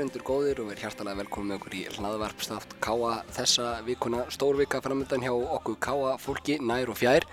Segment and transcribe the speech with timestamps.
[0.00, 4.22] áheyrendur góðir og verið hjartalega velkomið með okkur í hlaðvarpstátt Káa þessa vikuna.
[4.32, 7.26] Stórvika framöndan hjá okkur Káa fólki nær og fjær.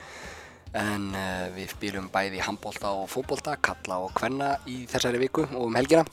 [0.75, 5.69] En uh, við spilum bæði handbólta og fótbólta, kalla og kvenna í þessari viku og
[5.69, 6.04] um helgina.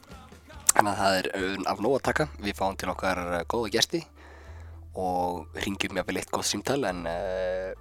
[0.79, 2.29] Að það er auðvun af nóg að taka.
[2.47, 4.05] Við fáum til okkar uh, góða gesti
[4.95, 7.75] og ringjum jáfnvel eitt gott símtal en uh,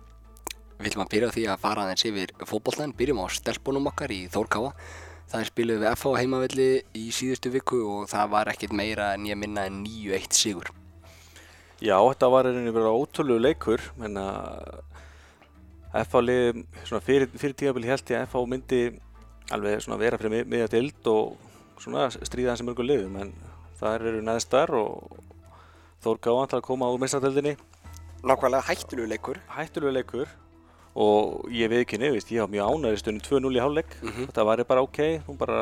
[0.79, 4.17] við ætlum að byrja á því að fara aðeins yfir fótbóltan byrjum á stelpunum okkar
[4.17, 4.73] í Þórkáa
[5.33, 9.37] Það spiluði við FH heimavelli í síðustu viku og það var ekkert meira en ég
[9.41, 10.69] minna en 9-1 sigur.
[11.81, 14.27] Já, þetta var einnig verið ótrúlegu leikur, menna
[16.03, 18.83] FH liði, svona fyrir, fyrir tímabili held ég að FH myndi
[19.57, 23.33] alveg svona vera fyrir miðja dild og svona stríða hans í mörgum liðum, en
[23.81, 25.17] það eru neðstar og
[26.03, 27.57] Þór Gáðan til að koma úr mistratildinni.
[28.21, 29.37] Nákvæmlega hættulegu leikur.
[29.57, 30.31] Hættulegu leikur
[30.93, 34.27] og ég veið ekki nefnist, ég hafa mjög ánægði stundin 2-0 í hálfleik, mm -hmm.
[34.29, 35.59] þetta væri bara ok, hún bara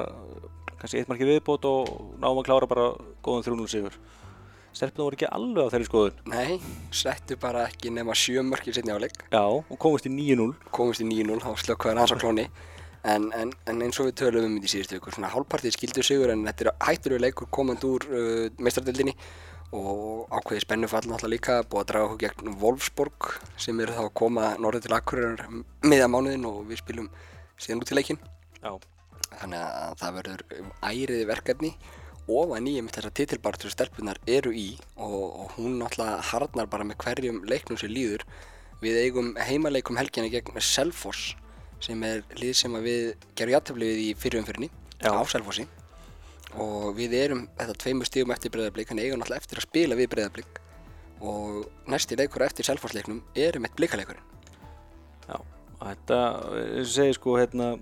[0.80, 1.88] kannski eitt marki viðbót og
[2.20, 2.88] náðum að klára bara
[3.24, 3.96] góðan 3-0 sigur.
[4.74, 6.20] Stelpunum voru ekki alveg á þeirri skoðun.
[6.32, 6.60] Nei,
[6.92, 9.18] settu bara ekki nema 7 marki setni áleik.
[9.32, 10.54] Já, og komist í 9-0.
[10.72, 12.48] Komist í 9-0, þá slökkaði hans á klóni.
[13.04, 16.32] En, en, en eins og við tölum um í síðustu ykkur, svona hálfpartið skildu sigur
[16.32, 19.16] en þetta er hættulegu leikur komand úr uh, meistardöldinni
[19.72, 24.14] og ákveði spennufall náttúrulega líka búið að draga okkur gegn Wolfsburg sem eru þá að
[24.20, 25.46] koma norður til Akureyrar
[25.88, 27.10] miðan mánuðin og við spilum
[27.56, 28.20] síðan út í leikin
[28.60, 28.72] Já.
[29.40, 30.46] þannig að það verður
[30.92, 31.74] æriði verkefni
[32.30, 34.70] og að nýjum þessar titilbartur stelpunar eru í.
[34.96, 38.26] Og, og hún náttúrulega harnar bara með hverjum leiknum sem líður.
[38.82, 41.36] Við eigum heimaleikum helginni gegn Selfoss
[41.82, 44.70] sem er lið sem við gerum jættafli við í fyrirumfyrinni
[45.02, 45.66] á Selfossi
[46.60, 50.12] og við erum þetta tveimur stígum eftir breyðablík hann eigum náttúrulega eftir að spila við
[50.16, 50.60] breyðablík
[51.22, 54.28] og næsti leikur eftir selfhásleiknum er um eitt blíkaleikurinn
[55.30, 55.38] Já,
[55.80, 56.20] þetta,
[56.76, 57.74] eins og segi sko hérna,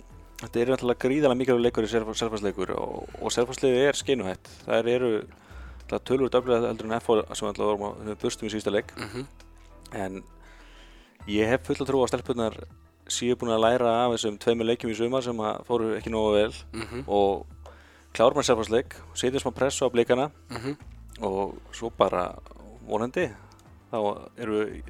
[0.43, 5.13] þetta er náttúrulega gríðalega mikilvæg leikur í selfhásleikur og, og selfhásleikur er skeinuhætt það eru
[5.97, 8.93] tölur döflega eldur en FH sem við vorum að bustum í sísta leik.
[8.97, 9.25] Mm -hmm.
[9.91, 10.23] en
[11.27, 12.53] ég hef full að trú að stelpunar
[13.08, 16.53] séu búin að læra af þessum tveimur leikjum í sumar sem fóru ekki nógu vel.
[16.73, 17.03] Mm -hmm.
[17.08, 17.45] og
[18.15, 20.75] klárum að selfhansleik, setjum smá pressu á blikana mm -hmm.
[21.25, 22.36] og svo bara
[22.87, 23.30] vonandi
[23.92, 23.99] þá
[24.37, 24.83] eru við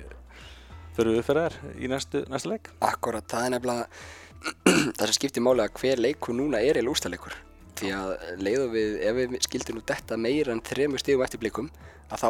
[0.95, 2.69] fyrir við þær í næstu, næstu leik.
[2.81, 3.87] Akkurat, það er nefnilega
[4.97, 7.35] það sem skiptir máli að hver leikur núna er eða úrstæðleikur
[7.79, 8.09] því að
[8.43, 11.69] leiðum við, ef við skildum nú detta meira en þremur stígum eftir blikum
[12.11, 12.29] að þá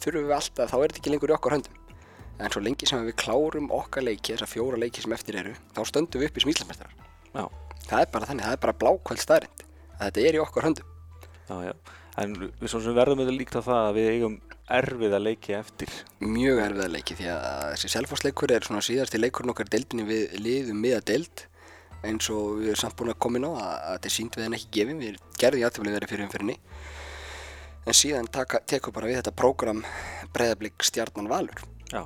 [0.00, 1.74] þurfum við alltaf, þá er þetta ekki lengur í okkar höndum.
[2.38, 5.84] En svo lengi sem við klárum okkar leiki, þessar fjóra leiki sem eftir eru þá
[5.84, 6.94] stöndum við upp í smíslandsmestrar
[7.88, 9.67] það er bara þannig, það er bara blákvæld staðrind að
[10.02, 10.94] þetta er í okkar höndum.
[11.48, 11.74] Já, já,
[12.22, 14.38] en við svona sem verðum við líkt á það að við eigum
[14.78, 15.94] erfið að leiki eftir.
[16.20, 20.36] Mjög erfið að leiki því að þessi selfhásleikur er svona síðasti leikurinn okkar deildinni við
[20.42, 21.46] liðum miða deild.
[22.06, 24.44] Eins og við erum samt búin að koma inn á að, þetta er sínt við
[24.46, 25.00] henni ekki gefin.
[25.02, 26.58] Við gerðum játtöflið verið fyrir umfyrinni
[27.88, 28.28] en síðan
[28.68, 29.84] tekum bara við þetta prógram
[30.34, 32.02] Breðablík Stjarnan Valur Já,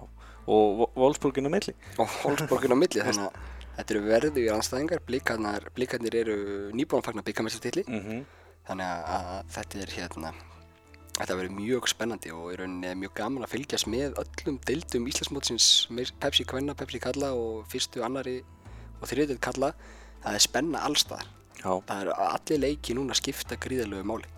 [0.47, 1.75] og Wolfsburgin á milli.
[1.99, 6.39] Og Wolfsburgin á milli þannig að Þetta eru verðu í anstæðingar, blíkarnir, blíkarnir eru
[6.77, 8.25] nýbúin að fagna byggamestartilli mm -hmm.
[8.69, 10.33] þannig að þetta er hérna
[11.19, 12.67] þetta verður mjög spennandi og er
[12.97, 15.89] mjög gaman að fylgjast með öllum deildum Íslandsmótsins
[16.21, 18.43] Pepsi Kvenna, Pepsi Kalla og fyrstu, annari
[19.01, 19.73] og þriðið Kalla
[20.23, 21.29] það er spenna allstaðar
[21.63, 21.73] Já.
[21.87, 24.29] það eru allir leiki núna að skipta gríðalögu máli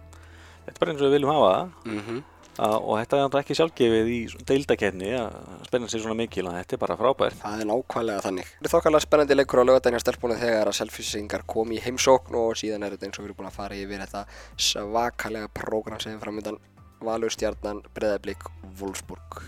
[0.65, 2.22] Þetta er bara eins og við viljum hafa það mm -hmm.
[2.62, 6.82] Og þetta er ekki sjálfgefið í deildakefni að spenna sér svona mikil að þetta er
[6.84, 7.38] bara frábært.
[7.41, 8.53] Það er nákvæmlega þannig.
[8.53, 12.38] Þetta er þokkarlega spennandi leikur á lögadaginn á stelpunum þegar að selfisingar kom í heimsókn
[12.38, 14.22] og síðan er þetta eins og við erum búin að fara yfir þetta
[14.69, 16.60] svakalega prógram sem framöndan
[17.04, 18.47] Valur, Stjarnan, Breðablík,
[18.78, 19.41] Wolfsburg.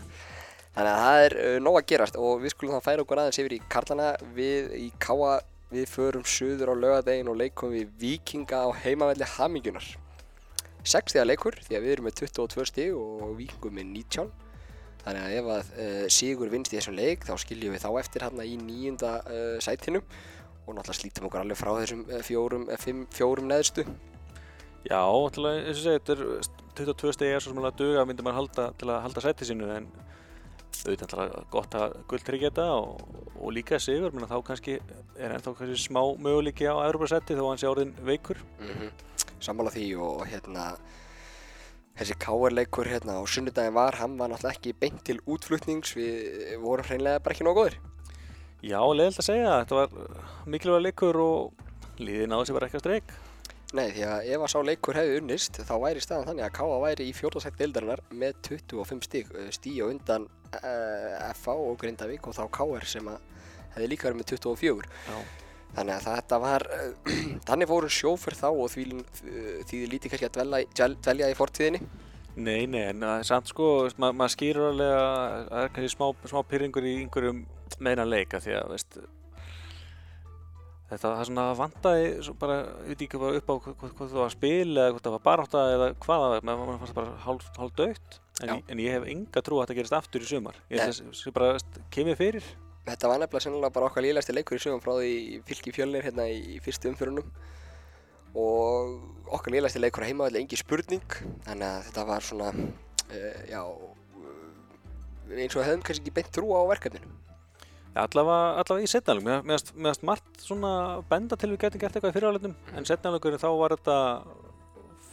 [0.76, 3.38] Þannig að það er uh, nóg að gerast og við skulum þá færa okkur aðeins
[3.40, 5.38] yfir í Karlana við í Káa
[5.70, 9.86] við förum suður á lögadaginn og leikum við Vikinga á heimavelli Hamingjunar.
[10.86, 14.30] 6 stíða leikur því að við erum með 22 stíg og vikingum með 19
[15.06, 18.26] þannig að ef að uh, Sigur vinst í þessum leik þá skiljum við þá eftir
[18.26, 23.04] hérna í nýjunda uh, sætinu og náttúrulega slítum okkur alveg frá þessum uh, fjórum, fimm,
[23.14, 23.86] fjórum neðstu.
[24.86, 26.50] Já, náttúrulega eins og segja þetta er
[26.80, 29.70] 22 stíg er svo sem alveg duga myndir maður halda til að halda sæti sínu
[29.76, 29.88] en
[30.76, 34.78] auðvitað náttúrulega gott að gulltryggja þetta og, og líka Sigur menn að þá kannski
[35.16, 38.42] er ennþá kannski smá möguleiki á Európa-sæti þó hann sé orðin veikur.
[38.58, 40.70] Mm -hmm sammála því og hérna
[41.96, 46.88] þessi káarleikur hérna á sunnudagin var, hann var náttúrulega ekki beint til útflutnings, við vorum
[46.88, 47.78] hreinlega bara ekki nóg góður.
[48.64, 51.64] Já, leiðilegt að segja, þetta var mikilvæg leikur og
[52.00, 53.16] liðið náði sér bara ekki að streik.
[53.76, 56.76] Nei, því að ef að sá leikur hefði unnist þá væri staðan þannig að Káa
[56.84, 62.36] væri í fjórðarsætt deildarinnar með 25 stíg, stíg og undan uh, FA og Grindavík og
[62.36, 63.18] þá Káar sem að
[63.74, 64.92] hefði líka verið með 24.
[65.10, 65.18] Já.
[65.76, 67.14] Þannig að þetta var, uh,
[67.48, 68.84] þannig fóru sjófur þá og því,
[69.68, 71.82] því lítið kannski að dvelja, dvelja í fortíðinni.
[72.36, 76.08] Nei, nei, en er samt sko, ma maður skýrur alveg að það er kannski smá,
[76.28, 77.46] smá pyrringur í einhverjum
[77.80, 78.98] meina leika því að, veist,
[80.90, 84.26] þetta er svona vandaði, svo bara, ég veit ekki hvað upp á hvað það var
[84.26, 87.48] að spila eða hvort það var barátta eða hvað það var, maður fannst bara hálf,
[87.56, 90.60] hálf dögt, en, en ég hef enga trú að þetta gerist aftur í sumar.
[90.68, 92.52] Ég held að það bara, kemur fyrir.
[92.86, 95.12] Þetta var nefnilega sennilega bara okkar líðlæsti leikur í sögum frá því
[95.48, 97.26] fylki fjölnir hérna í fyrstu umfyrunum
[98.36, 101.18] og okkar líðlæsti leikur á heimavalli engi spurning
[101.48, 106.32] þannig að þetta var svona uh, já uh, eins og við hefðum kannski ekki beint
[106.36, 107.14] trú á verkefninu.
[107.96, 110.72] Ja, allavega, allavega í mér mér fannst margt svona
[111.08, 113.96] benda til við getum gert eitthvað í fyrirhálegnum, en setnalögurinn þá var þetta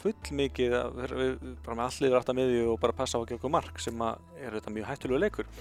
[0.04, 3.30] full mikið að við, bara með allir rætt að miðju og bara passa á að
[3.30, 5.52] gefa okkur mark sem að er þetta mjög hættulegu leikur.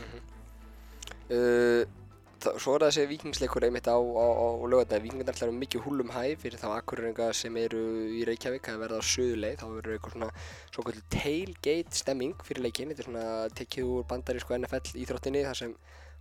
[1.32, 1.98] Uh,
[2.42, 6.08] Svo er það þessi vikingsleikur einmitt á, á, á lögatæði Vikingarnir ætlar um mikið húlum
[6.10, 7.82] hæ fyrir þá akkurringa sem eru
[8.18, 10.30] í Reykjavík að verða á söðuleið þá verður eitthvað svona
[10.72, 13.26] svo kvöldu tailgate stemming fyrir leikinn þetta er svona
[13.60, 15.76] tekið úr bandarísku NFL íþróttinni þar sem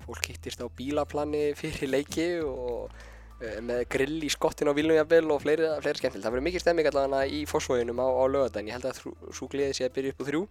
[0.06, 5.26] fólk hittist á bílaplani fyrir leiki og uh, með grill í skottin á bílnum jafnvel
[5.34, 6.26] og fleiri, fleiri skemmtileg.
[6.26, 8.72] Það verður mikið stemming allavega í fósvóginum á, á lögadaginn.
[8.72, 9.02] Ég held að
[9.34, 10.44] svo gleði sé að byrja upp á þrjú.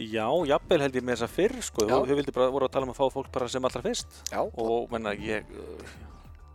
[0.00, 2.86] Já, jafnvel held ég með þess að fyrr, sko, þau vildi bara voru að tala
[2.88, 4.20] um að fá fólk bara sem allra fyrst.
[4.32, 5.90] Já, og menna ég uh,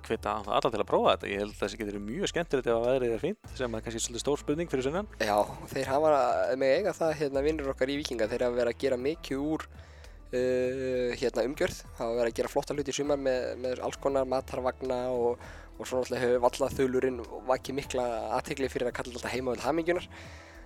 [0.07, 2.87] hvita alla til að prófa þetta, ég held að þessi getur mjög skemmtilegt ef að
[2.87, 5.09] veðrið er fínt, sem er kannski svolítið stór spurning fyrir sunnan.
[5.21, 5.37] Já,
[5.73, 6.13] þeir hafa
[6.61, 9.67] með eiga það hérna vinnur okkar í Vikinga, þeir hafa verið að gera mikið úr
[9.67, 14.25] uh, hérna umgjörð, hafa verið að gera flotta hluti í sumar með, með alls konar
[14.29, 15.45] matarvagna og,
[15.77, 17.21] og svo náttúrulega hefur vallaþulurinn
[17.51, 18.07] vakið mikla
[18.39, 20.09] aðtegli fyrir að kalla þetta heimavöld hamingjunar.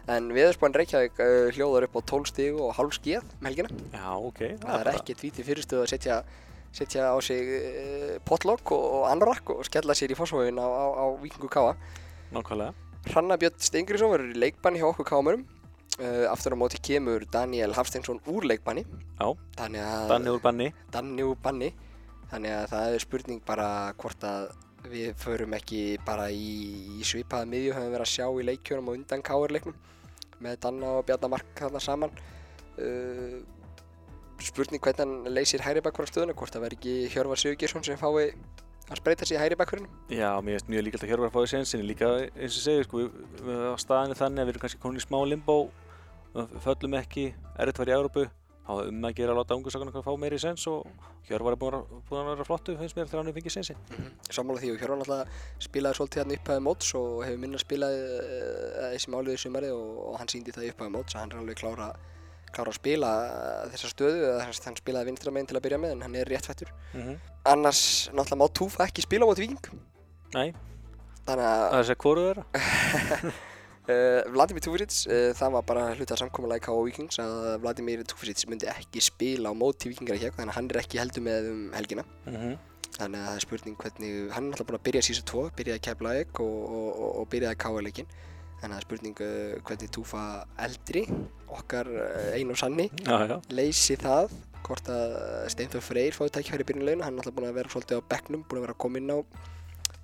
[0.10, 3.70] En viðurspáinn Reykjavík uh, hljóðar upp á 12 stig og hálf skíð um helgina.
[3.94, 4.40] Já, ok.
[4.64, 6.20] Það er ekkert víti fyrirstöðu að setja,
[6.74, 10.86] setja á sig uh, potlokk og, og anrakk og skella sér í fósfóðin á, á,
[10.98, 11.76] á Vikingu Káa.
[12.34, 12.74] Nákvæmlega.
[13.10, 15.46] Hranna Björn Steingriðsson verður í leikbanni hjá okkur kámurum.
[16.00, 18.86] Uh, aftur á móti kemur Daniel Hafsteinsson úr leikbanni.
[19.20, 19.30] Já.
[19.60, 20.72] Danni úr banni.
[20.94, 21.74] Danni úr banni.
[22.30, 24.52] Þannig að það er spurning bara hvort að
[24.88, 29.00] við förum ekki bara í, í svipaða miðju höfum verið að sjá í leikjunum og
[29.00, 29.76] undan Káur leiknum
[30.40, 32.14] með Danna og Bjarnar Mark þarna saman.
[32.80, 33.42] Uh,
[34.40, 38.00] spurning hvernig hann leysir hæri bakkur á stöðuna, hvort það verður ekki Hjörvar Sigurgeirsson sem
[38.00, 38.32] fái
[38.90, 39.90] að spreita sig í hæri bakkurinn.
[40.08, 43.44] Já, mér finnst mjög líkvægt að Hjörvar fái sensin, líka eins og segir, sko, við,
[43.46, 45.58] við á staðinu þannig að við erum kannski komin í smá limbo,
[46.64, 47.26] föllum ekki,
[47.60, 48.26] erfitt var í Európu,
[48.70, 50.86] þá er um að gera að láta ungursakana fá meiri sens og
[51.30, 53.80] Hjörvar er búin að, búin að vera flottu, finnst mér, þegar hann fengið sensin.
[54.30, 58.86] Sammála því og Hjörvar náttúrulega spilaði svolítið hann upphæði móts og hefur minna spilað uh,
[58.94, 61.90] þessi máliði sumari og, og hann síndi það upphæði móts að hann er alveg klára,
[62.54, 65.82] klára að spila uh, þessa stöðu þess að hann spilaði vinstra meginn til að byrja
[65.82, 66.74] með en hann er réttfættur.
[66.94, 67.20] Mm -hmm.
[67.54, 67.84] Annars
[68.14, 69.70] náttúrulega má Túfa ekki spila á móti Víking
[70.34, 70.54] Nei,
[71.26, 71.86] þannig að það
[73.90, 76.82] uh, Vladimir Túfisic, uh, það var bara hluta samkominlega K.O.
[76.88, 80.70] Víkings að Vladimir Túfisic myndi ekki spila á móti Víkingar í hjá þannig að hann
[80.72, 82.06] er ekki heldur með um helgina.
[82.26, 82.58] Mm -hmm.
[83.00, 85.84] Þannig að það er spurning hvernig, hann er alltaf búinn að byrja sísu tvo, byrjaði
[85.88, 88.10] Keflavík og, og, og, og byrjaði Káa-leikin.
[88.60, 90.24] Þannig að það er spurning uh, hvernig Túfa
[90.66, 91.04] eldri,
[91.48, 91.88] okkar
[92.36, 92.90] einu og sanni,
[93.50, 94.34] leysi það.
[94.66, 95.14] Hvort að
[95.54, 98.44] Steinfjörn Freyr fáið tækifæri í byrjunleginu, hann er alltaf búinn að vera svolítið á bekknum,
[98.44, 99.18] búinn að vera að koma inn á,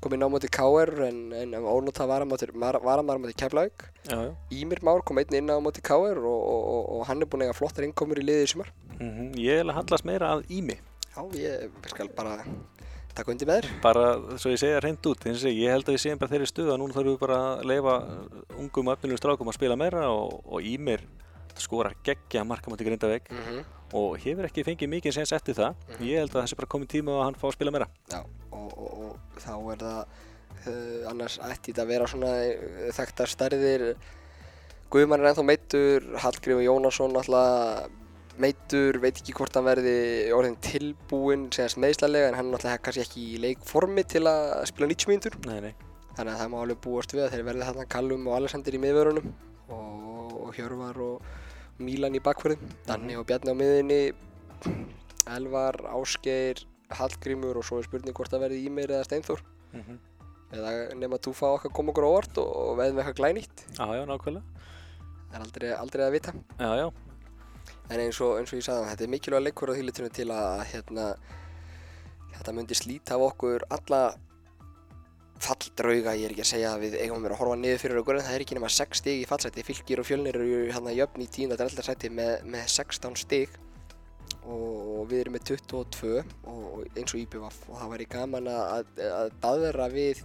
[0.06, 2.54] koma inn á móti Káar en, en ónóta varamæður
[3.24, 3.88] móti Keflavík.
[4.54, 7.46] Ímir Már kom einn inn á móti Káar og, og, og, og hann er búinn
[7.46, 8.72] að eiga flottar innkomur í liðið í sumar.
[9.00, 10.78] Mm Ég vil að hallast meira að ími.
[11.16, 12.38] Já, ég skal bara
[13.16, 13.68] taka undir með þér.
[13.82, 14.06] bara
[14.38, 16.50] svo ég segja hreint út eins og ég, ég held að við séum bara þeirri
[16.52, 17.94] stuð að núna þurfum við bara að leifa
[18.60, 21.06] ungum öfnilum strákum að spila meira og, og Ímir
[21.64, 23.32] skora geggja markamóti Grindavík.
[23.32, 23.64] Mm -hmm.
[23.94, 25.76] og hefur ekki fengið mikið sens eftir það.
[26.00, 27.88] Ég held að það sé bara komið tíma að hann fá að spila meira.
[28.12, 28.22] Já,
[28.52, 30.00] og, og, og þá er það
[30.68, 33.96] uh, annars ætti þetta að vera svona uh, þekktar stærðir.
[34.90, 37.90] Guðmann er ennþá meittur, Hallgrímur Jónasson alltaf
[38.42, 39.96] meittur, veit ekki hvort hann verði
[40.36, 45.12] orðin tilbúinn segast meðslarlega en hann alltaf kannski ekki í leikformi til að spila 90
[45.12, 45.38] mínútur.
[45.48, 45.74] Nei, nei.
[46.18, 48.82] þannig að það má alveg búast við að þeir verði þarna Callum og Alexander í
[48.84, 49.34] miðvörunum.
[49.76, 51.30] Og, og Hjörvar og
[51.84, 54.02] Mílan í bakverðum, Danni og Bjarni á miðinni
[55.36, 56.62] Elvar, Ásgeir,
[56.96, 59.42] Hallgrímur og svo er spurning hvort það verði Ímir eða Steinþór.
[59.74, 59.98] Mm -hmm.
[60.56, 63.66] eða nema þú fá okkar koma okkur á óvart og, veðum eitthvað glænýtt.
[63.78, 64.46] Já, já, nákvæmlega.
[65.30, 66.34] Það er aldrei, aldrei að vita.
[66.60, 66.92] Já, já,
[67.90, 70.64] en eins og, eins og ég sagði þetta er mikilvæg leikur á þýlitinu til að
[70.72, 71.06] hérna,
[72.36, 74.02] þetta myndi slíta af okkur alla
[75.44, 78.02] falldrauga, ég er ekki að segja að við eigum að vera að horfa niður fyrir
[78.02, 80.94] okkur en það er ekki nema 6 stig í fallseti, fylgir og fjölnir eru hérna
[80.96, 81.52] jöfn í 10.
[81.52, 81.86] og 11.
[81.90, 83.58] seti með, með 16 stig
[84.46, 89.04] og, við erum með 22 og, eins og IBVF og það væri gaman að, að,
[89.10, 90.24] að daðra við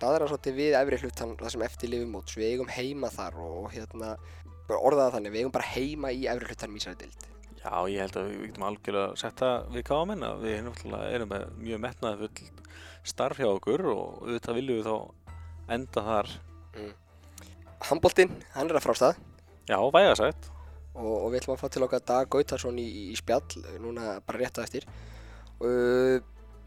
[0.00, 3.70] daðra svolítið við efri hlutan það sem eftir lifum móts, við eigum heima þar og,
[3.72, 4.12] hérna,
[4.68, 7.26] orðaða þannig, við eigum bara heima í efri hlutanum í þessari dild.
[7.56, 11.46] Já, ég held að við getum algjörlega að setja við káamenn að við erum með
[11.64, 12.65] mjög metnaði full
[13.06, 16.30] starf hjá okkur og auðvitað viljum við þá enda þar,
[17.86, 19.18] Handboltinn, hann er að frástað.
[19.68, 20.48] Já, vægasætt.
[20.96, 23.44] og, og við ætlum að fá til okkar Dag Gautarsson í, í spjall
[23.82, 24.86] núna bara rétt að eftir.
[25.60, 26.16] Uh,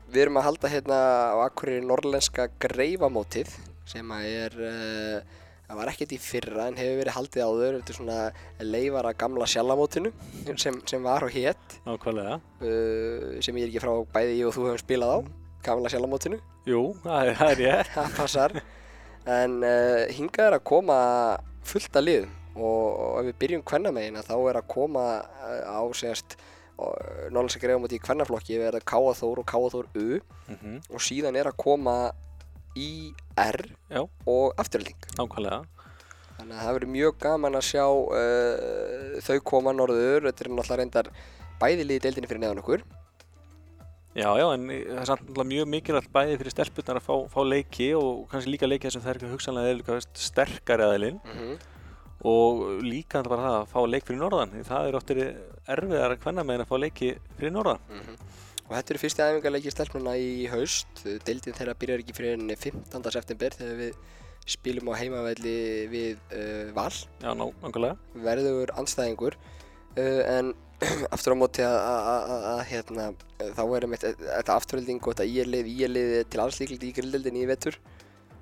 [0.10, 1.00] við erum að halda hérna
[1.34, 3.51] á akkurir norrlenska greifamótið
[3.89, 7.79] sem að er uh, það var ekkert í fyrra en hefur verið haldið áður.
[7.79, 8.19] Er svona
[8.62, 10.13] leifar að gamla sjallamótinu
[10.62, 12.39] sem, sem var og hétt Nákvæmlega.
[12.62, 15.19] uh, sem ég er ekki frá bæði ég og þú hefum spilað á
[15.66, 16.39] gamla sjallamótinu
[16.70, 17.89] Jú, það er, það er ég.
[17.96, 18.56] það passar.
[19.30, 21.00] En uh, hingað er að koma
[21.70, 22.86] fullt að liðum og,
[23.22, 26.38] ef við byrjum kvennamegin þá er að koma uh, á segast
[27.36, 30.06] nálega greifum út í kvennaflokki við erum Káaþór og Káaþór U
[30.48, 31.96] Mm og síðan er að koma
[32.80, 33.60] IR
[33.92, 34.06] Já.
[34.25, 35.60] og afturölding Nákvæmlega.
[36.38, 40.30] þannig að það verður mjög gaman að sjá uh, þau koma norður.
[40.30, 41.12] Þetta er náttúrulega reyndar
[41.60, 42.86] bæði liði deildinni fyrir neðan okkur
[44.18, 47.92] Já, já, en það er samt mjög mikilvægt bæði fyrir stelpurnar að fá, fá leiki
[47.94, 51.60] og kannski líka leiki sem þær hugsanlega er líka veist, sterkari aðilinn mm -hmm.
[52.32, 55.22] og líka bara það að fá leik fyrir norðan því það er oftir
[55.75, 57.86] erfiðar að hvenna megin að fá leiki fyrir norðan
[58.70, 61.00] Og þetta eru fyrsti æfingarleiki stelpnuna í haust.
[61.25, 63.08] Deildin þeirra byrjar ekki fyrir enn 15.
[63.16, 63.96] september þegar við
[64.50, 65.56] spilum á heimavelli
[65.89, 66.94] við uh, Val.
[66.94, 69.38] Já, ná, nákvæmlega Verður anstæðingur.
[69.98, 70.54] Uh, en
[71.15, 76.43] aftur á móti að, hérna, þá er einmitt þetta afturölding og þetta íerlið, íerlið til
[76.43, 77.79] alls líklegt í grilldeldinni í vetur.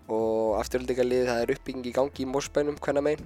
[0.08, 3.26] Og afturöldingarlið það er uppbygging í gangi í Mósbænum hvenna megin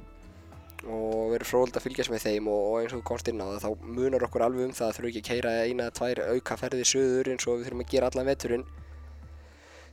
[0.89, 3.65] og verður fróðilegt að fylgjast með þeim og, og eins og komst inn á það
[3.65, 6.57] þá munar okkur alveg um það að þurfa ekki að keira eina eða tvær auka
[6.57, 8.65] ferðir söður eins og við þurfum að gera allan veturinn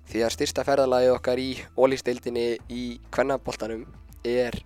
[0.09, 3.85] því að styrsta ferðalagið okkar í ólísdeildinni í kvennaboltanum
[4.25, 4.57] er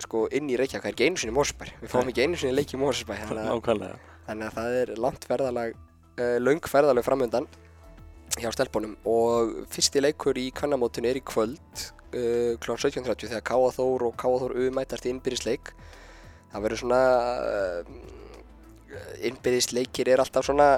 [0.00, 2.56] sko inn í Reykjavík, það er ekki einu sinni Mósbær við fáum ekki einu sinni
[2.56, 7.48] leik í Mósbær þannig, þannig að það er langt ferðalag uh, löng ferðalag framöndan
[8.40, 8.94] hjá stelpunum.
[9.08, 12.76] Og fyrsti leikur í kvennamótinu er í kvöld uh, kl.
[12.76, 15.74] 17.30 þegar Káa Þór og Káa Þór U mætast í innbyrðisleik.
[16.52, 17.02] Það verður svona
[17.48, 17.92] uh,
[19.28, 20.74] innbyrðisleikir er alltaf svona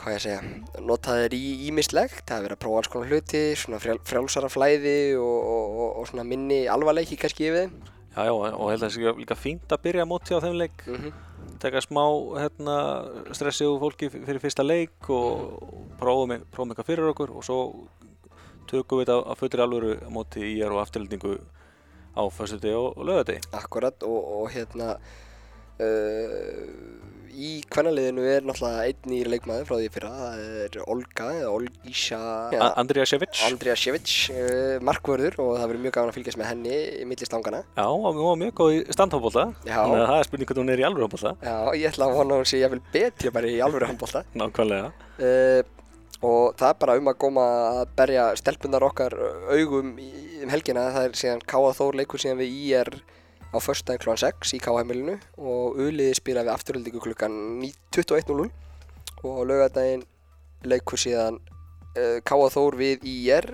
[0.00, 3.42] hvað ég að segja notaðir í ímislegt, það er verið að prófa alls konar hluti
[3.58, 7.76] svona frjál, frjálsara flæði og, og, og, og svona minni alvarleiki kannski yfir þeim.
[8.14, 10.84] Já, já, og held að það sé líka fínt að byrja móti á þeim leik.
[10.86, 11.12] Mm -hmm.
[11.60, 12.04] taka smá
[12.38, 12.76] hérna,
[13.32, 17.58] stressi úr fólki fyrir fyrsta leik og prófum með, prófum eitthvað fyrir okkur og svo
[18.70, 21.38] tökum við þetta að fullri alvöru móti í er og afturlendingu
[22.14, 24.96] á föstudegi og, og lögadegi Akkurat og, og hérna
[27.34, 32.18] í kvennaliðinu er náttúrulega einn nýr leikmaður frá því fyrra, það er Olga eða Olgísha
[32.54, 36.50] A- Andrija Šević Andrea Šević, uh, markvörður og það verður mjög gaman að fylgjast með
[36.52, 39.80] henni í milli stangana Já, og mjög góð í standhófbólta Já.
[39.80, 42.14] þannig að það er spurning hvernig hún er í alvöru hófbólta Já, ég ætla að
[42.20, 44.92] vona hún sé jafnvel betri bara í alvöru handbólta Nákvæmlega.
[45.18, 45.62] Uh,
[46.24, 47.48] og það er bara um að koma
[47.82, 49.18] að berja stelpunar okkar
[49.50, 50.08] augum í,
[50.46, 52.94] um helgina, það er síðan Káa Þór leikur síðan við IR
[53.54, 54.16] á föstudaginn kl.
[54.18, 58.50] 6 í Káa-heimilinu og Uliði spila við afturöldingu klukkan 21.00
[59.24, 60.04] og á laugardaginn
[60.66, 63.50] leikur síðan uh, Káa Þór við IR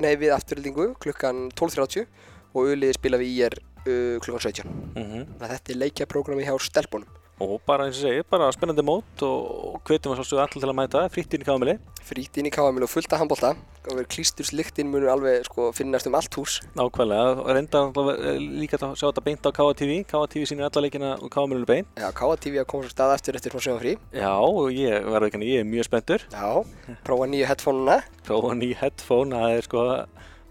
[0.00, 2.06] nei við afturöldingu klukkan 12.30
[2.54, 7.20] og Uliði spila við IR uh, klukkan 17 mm að þetta er leikjaprógrami hjá stelpunum
[7.40, 10.78] Og bara eins og segi, bara spennandi mót og hvetjum að svolítið allir til að
[10.82, 11.06] mæta.
[11.14, 11.78] Frítt inn í kámili
[12.10, 16.08] frýtt inn í Káa-heimilu og fullt af handbólta og verið klístursliktin munu alveg sko, finnast
[16.08, 16.58] um allt hús.
[16.76, 17.82] Nákvæmlega, og reynda
[18.16, 21.90] eh, líka að sjá þetta beint á KTV KTV sýnir alla leikina og kámilinu beint.
[22.00, 25.30] Já, KTV að koma svo stað eftir eftir frá sjöfum frí Já, og ég verður
[25.30, 26.26] ekki ég er mjög spenntur.
[26.34, 28.00] Já, prófa nýju headphone-una.
[28.26, 29.86] Prófa ný headphone, það er sko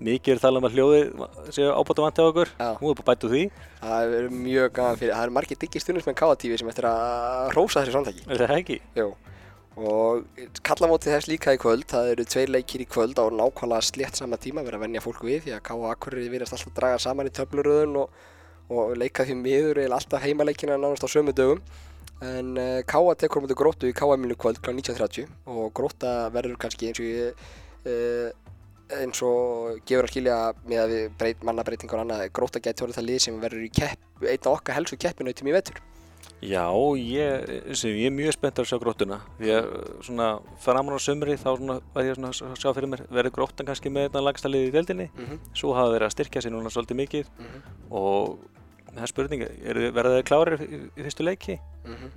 [0.04, 1.00] mikið er talað um að hljóði
[1.56, 2.70] séu ábúttu vant hjá okkur Já.
[2.80, 3.42] Nú er bara bættu því,
[3.80, 7.52] Það er mjög gaman fyrir, það eru margir diggir stundum með KTV sem eftir að
[7.58, 8.80] rósa þessi samtæki er það ekki?
[9.00, 9.10] Jú
[9.80, 10.26] Og
[10.66, 14.40] kallamótið þess líka í kvöld, það eru tveir leikir í kvöld á nákvæmlega slétt sama
[14.42, 15.92] tíma verið að venja fólk við því að K.A.
[15.94, 18.18] Akureyri virðast alltaf draga saman í töfluröðun og,
[18.74, 21.62] og leika því miður eða alltaf heimaleikina nánast á sömu dögum
[22.26, 23.16] en uh, K.A.
[23.16, 24.76] tekur á móti gróttu í minu kvöld kl.
[24.76, 27.48] 19.30 og gróta verður kannski eins og ég
[27.88, 28.49] uh,
[28.98, 32.98] eins og gefur að skilja með að við breyt, mannabreitingar og annað gróta gæti orðið
[33.00, 35.82] það lið sem verður í kepp, einn af okkar helstu keppinautum í vetur
[36.40, 36.64] Já,
[36.96, 39.66] ég, sem, ég er mjög spenntur að sjá grótuna því að
[40.08, 40.28] svona
[40.64, 43.92] framan á sömri þá svona, var ég svona að sjá fyrir mér verður gróttan kannski
[43.92, 45.42] með þetta lagsta liði í deildinni mm -hmm.
[45.54, 47.26] svo hafa verið að styrkja sér núna svolítið mikið
[47.92, 48.40] og
[48.94, 51.60] það er spurning, eru- verða þeir klárir í, í fyrstu leiki?
[51.86, 52.10] Mhm.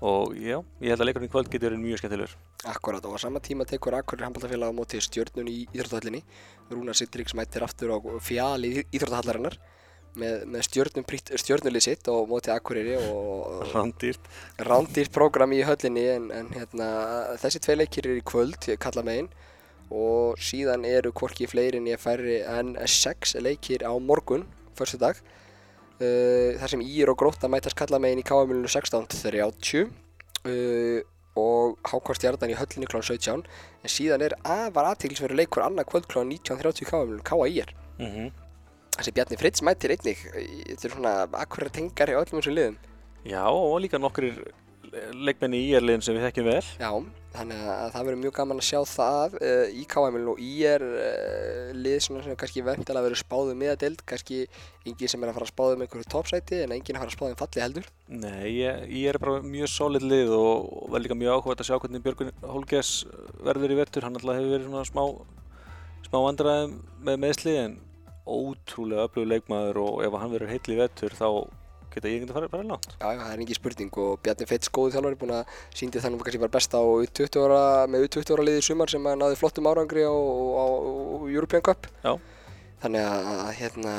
[0.00, 2.34] Og já, ég held að leikurinn í kvöld getur verið mjög skemmtilegur.
[2.70, 6.24] Akkurat og á sama tíma tekur Akureyri handbóltafélag á móti stjörnun í Íþróttahöllinni.
[6.72, 9.58] Rúnar Sittriks mættir aftur á fjali Íþróttahallarinnar
[10.18, 11.06] með, með stjörnum,
[11.42, 14.28] stjörnulið sitt og móti Akureyri og Rándýrt.
[14.58, 16.88] rándýrt prógram í höllinni en, en hérna,
[17.42, 19.30] þessi tvei leikir eru í kvöld, kalla megin
[19.94, 25.16] og síðan eru hvorki fleiri en ég færri en sex leikir á morgun, förstu dag
[26.00, 31.00] uh, þar sem Ír og Gróta mætast kalla megin í KM-ulinu 16.30 uh,
[31.34, 33.02] og Hákvært Stjarnan í höllinni kl.
[33.02, 36.24] 17 en síðan er afar aðtíklisveru leikur annað kvöld kl.
[36.30, 37.76] 19.30 KM-ulinu K.A.I.R.
[38.00, 38.32] Mm
[38.94, 42.76] Þessi Bjarni Fritz mættir einnig, þetta er svona akkurat tengar í öllum þessum liðum.
[43.26, 44.28] Já, og líka nokkur
[45.14, 46.66] leikmenni í íjarliðin sem við þekkjum vel.
[46.80, 46.90] Já,
[47.34, 50.84] þannig að það verður mjög gaman að sjá það uh, í KML og í er
[50.86, 54.40] uh, lið svona sem kannski vendilega verður spáðu miðadeld, kannski
[54.86, 57.16] engin sem er að fara að spáðu með einhverju toppsæti en engin að fara að
[57.18, 57.90] spáðu um falli heldur.
[58.12, 61.70] Nei, ég, ég er bara mjög solid lið og, og verður líka mjög áhugað að
[61.70, 62.92] sjá hvernig Björgun Holges
[63.42, 64.06] verður í vettur.
[64.06, 65.04] Hann alltaf hefur verið svona smá,
[66.06, 67.76] smá vandræðum með meðsli en
[68.24, 71.28] ótrúlega öflugur leikmaður og ef hann verður heill í vettur þá
[71.94, 72.90] geta ég ekki að fara, langt.
[72.98, 76.26] Já, það er engin spurning og Bjarni Feits góðu þjálfari búin að síndi þannig að
[76.28, 80.04] kannski var best á U20 ára, með U20 ára liði sumar sem náði flottum árangri
[80.04, 80.66] á, á, á
[81.30, 81.88] European Cup.
[82.04, 82.12] Já.
[82.84, 83.96] Þannig að hérna,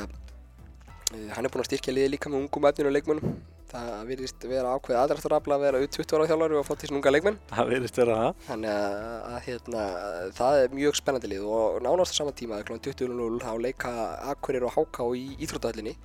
[1.33, 3.35] hann er búin að styrkja liði líka með ungum efninu og leikmönnum.
[3.75, 7.11] Það virðist vera ákveðið aðrættarafla að vera U20 ára þjálfari og fá til þessu unga
[7.11, 7.39] leikmenn.
[7.49, 8.43] Það verðist vera það.
[8.45, 9.87] Þannig að, hérna,
[10.37, 12.77] það er mjög spennandi lið og nánast á sama tíma, kl.
[12.85, 13.91] 20.00 þá leika
[14.31, 15.97] Akureyri og Háká í Íþróttahöllinni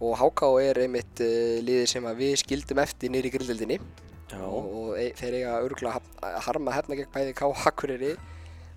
[0.00, 3.78] og Háká er einmitt uh, liðið sem við skildum eftir nýri grilldeldinni
[4.34, 7.50] og, og e þeir eiga örgulega að harma hefna gegn bæði K.
[7.70, 8.14] Akureyri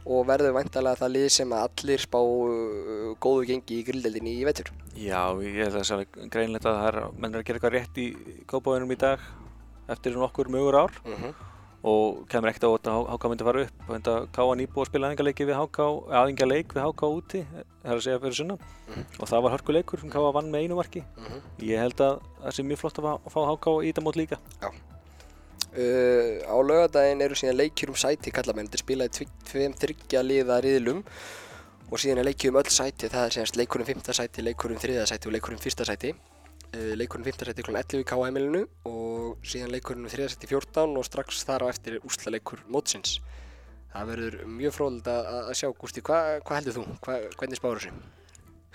[0.07, 4.45] og verður væntalega það lið sem að allir spá uh, góðu gengi í grilldeldinni í
[4.47, 4.71] vetur.
[4.95, 7.75] Já, ég held að það er greinlegt að það er, menn er að gera eitthvað
[7.75, 8.07] rétt í
[8.47, 9.25] kópáðunum í dag
[9.91, 11.33] eftir nokkur mögur ár Uh -huh.
[11.87, 13.77] Og kemur ekkert á að Háká myndi fara upp.
[13.87, 15.57] Og enda Káa nýbúið að spila aðingaleiki við
[16.83, 18.57] Háká úti það er að segja fyrir sunna
[18.87, 19.05] Mhm.
[19.19, 21.03] og það var hörkuleikur sem Káa vann með einu marki.
[21.59, 24.37] Ég held að það sé mjög flott að fá, Háká í þetta mót líka
[25.77, 30.57] Uh, á laugadaginn eru síðan leikjur um sæti kallamenn, er spilað í tveim þryggja liða
[30.63, 31.03] riðlum.
[31.91, 34.73] Og síðan er leikjur um öll sæti, það er síðan leikur um fymta sæti, leikur
[34.73, 36.15] um þriða sæti og leikur um fyrsta sæti
[36.75, 37.75] uh, leikur um fymta sæti kl.
[37.77, 41.99] 11 í K.A.M.ilinu og síðan leikur um þriða sæti 14 og strax þar á eftir
[42.03, 43.19] úsla leikur mótsins
[43.93, 46.83] það verður mjög fróðilegt að, sjá Gústi, hvað hva heldur þú?
[47.05, 47.93] Hva, hvernig spáður þessu?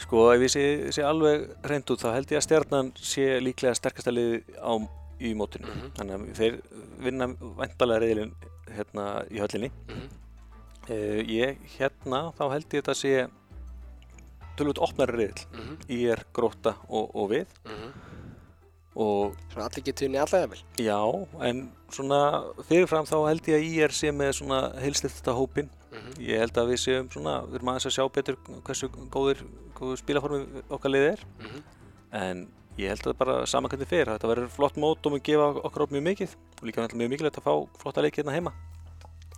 [0.03, 0.63] Sko, ef ég sé,
[0.97, 4.73] sé alveg reynd út þá held ég að stjarnan sé líklega sterkasta liði á,
[5.23, 5.93] í mótinu Mhm.
[5.99, 6.57] þannig að þeir
[7.05, 7.29] vinna
[7.61, 8.33] vandalega reyðilinn
[8.73, 10.09] hérna í höllinni Mhm.
[10.91, 13.13] uh, ég hérna þá held ég þetta sé
[14.59, 15.77] tölvöld opnari reyðil Mm -hmm.
[15.89, 17.47] í er gróta og, og við.
[18.95, 23.65] Og Svona allir getur unni allega vel já, en svona fyrirfram þá held ég að
[23.65, 25.71] í er sé með svona heilstillta hópin
[26.21, 29.39] ég held að við séum svona, við erum aðeins að sjá betur hversu góður,
[29.75, 31.25] góður spilaformi okkar liðið er.
[32.13, 35.49] En ég held að bara saman hvernig fyrir þetta verður flott mót og mun gefa
[35.65, 36.37] okkur upp mjög mikið.
[36.61, 38.53] Og líka mjög mikilvægt að fá flotta leiki hérna heima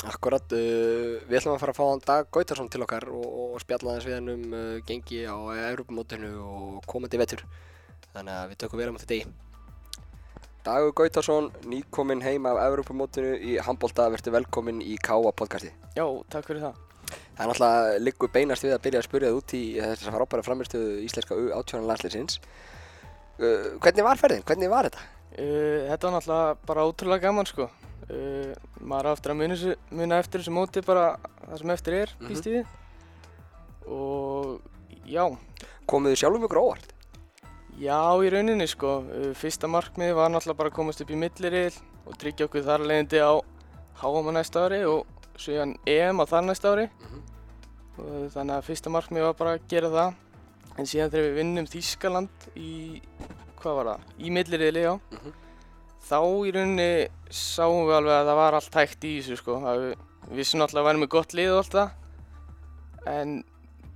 [0.05, 3.63] Akkurat, uh, við ætlum að fara að fá hann Dag Gautarsson til okkar og, og
[3.63, 5.37] spjalla aðeins við hann um uh, gengi á
[5.71, 7.45] Europamótinu og komandi vetur.
[8.13, 9.33] Þannig að við tökum vera um þetta degi.
[10.65, 15.73] Dagur Gautarsson, nýkominn heim af Europamótinu í handbólta, verður velkominn í Káa podcasti.
[15.97, 16.79] Já, takk fyrir það.
[17.35, 20.17] Það er náttúrulega liggur beinast við að byrja að spyrja það út í þess að
[20.17, 22.39] frábæra framirstöðu íslenska átjónan landsleisins.
[23.41, 24.45] Uh, hvernig var ferðin?
[24.47, 25.05] Hvernig var þetta?
[25.35, 27.69] Uh, þetta var náttúrulega bara ótrúlega gaman sko.
[28.05, 28.53] Uh,
[28.85, 31.17] maður á eftir að þessu- muna eftir þessu móti bara
[31.49, 32.29] það sem eftir er, Mhm.
[32.29, 32.67] býst ég við.
[33.89, 34.61] Og
[35.07, 35.25] já,
[35.89, 36.91] Komuðu sjálfum ykkur óvart?
[37.79, 38.99] já í rauninni sko.
[39.09, 41.73] Uh, fyrsta markmiði var náttúrulega bara að komast upp í milliril
[42.07, 43.41] og tryggja okkur þar leiðindi á
[44.03, 46.91] á næsta ári og síðan EM á þar næsta ári.
[47.01, 47.21] Mhm.
[47.99, 50.15] Og þannig að fyrsta markmiði var bara að gera það.
[50.77, 53.01] En síðan þegar við vinnum Þískaland í,
[53.61, 55.01] hvað var það, í millirili já.
[55.13, 55.33] Mhm.
[56.05, 59.59] þá í rauninni sáum við alveg að það var allt hægt í þessu sko.
[59.65, 59.95] Við
[60.25, 61.91] við vissum náttúrulega að væri með gott lið og allt það.
[63.15, 63.35] En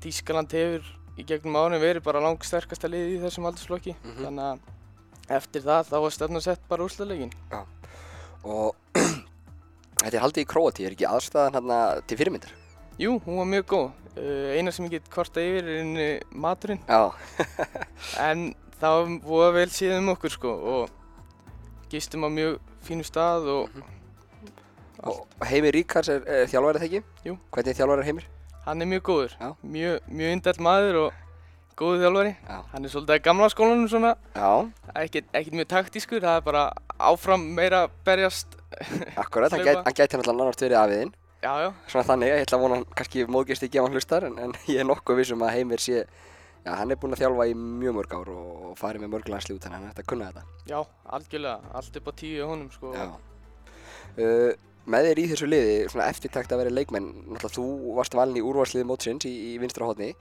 [0.03, 3.97] Þískaland hefur í gegnum árið verið bara langt sterkasta lið í þessum aldursflokki.
[4.03, 4.27] Mhm.
[4.27, 7.33] Þannig að eftir það þá var stefn að sett bara úrslaðleikin.
[8.49, 8.77] Og
[10.03, 12.55] þetta er haldið í Króati, er ekki aðstæðan hérna til fyrirmyndar?
[12.99, 13.89] Jú, hún var mjög góð.
[14.19, 16.81] Uh, eina sem ég get kvarta yfir er inni maturinn.
[16.89, 17.13] Já.
[18.29, 18.49] En
[18.81, 20.97] það var vel síðan um okkur sko og
[21.93, 23.79] gistum á mjög fínum stað og
[25.07, 27.29] Og Heimir Ríkars er, er þjálfarið þegar ekki?
[27.29, 27.37] Jú.
[27.55, 28.25] Hvernig er þjálfarið Heimir?
[28.69, 29.37] hann er mjög góður.
[29.41, 29.49] Já.
[29.65, 31.21] Mjög, mjög indæll maður og
[31.79, 32.33] góðu þjálfari.
[32.49, 32.59] Já.
[32.73, 34.51] Hann er svolítið að gamla skólanum svona, Já,
[35.05, 36.65] ekkert, ekkert mjög taktískur, það er bara
[36.99, 38.59] áfram meira berjast.
[39.23, 41.15] akkurat, hann, gæti, hann gæti náttúrulega nánast verið afiðinn.
[41.39, 44.27] Já, já, Svona þannig, ég ætla að vona hann kannski móðgist ekki ef hann hlustar
[44.27, 46.03] en, en ég er nokkuð vissum að Heimir sé,
[46.65, 49.59] já, hann er búinn að þjálfa í mjög mörg ár og, farið með mörg landslið
[49.59, 50.63] út þannig að hann ætti að kunna þetta.
[50.73, 50.79] já,
[51.19, 52.95] algjörlega, allt upp á tíu í honum, sko.
[54.19, 54.53] Uh,
[54.89, 58.45] með þér í þessu liði, svona eftirtakt að vera leikmenn, náttúrulega þú varst valin í
[58.45, 60.15] úrvarsliði mótsins í, í vinstra hodni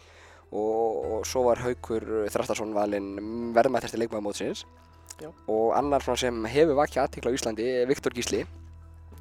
[0.51, 3.15] og, og svo var Haukur Þrastarsson valin
[3.55, 4.65] verðmættasti leikmaður mótsins
[5.17, 5.31] Já.
[5.49, 8.43] og annar sem hefur vakið aðtikla á Íslandi, Viktor Gísli.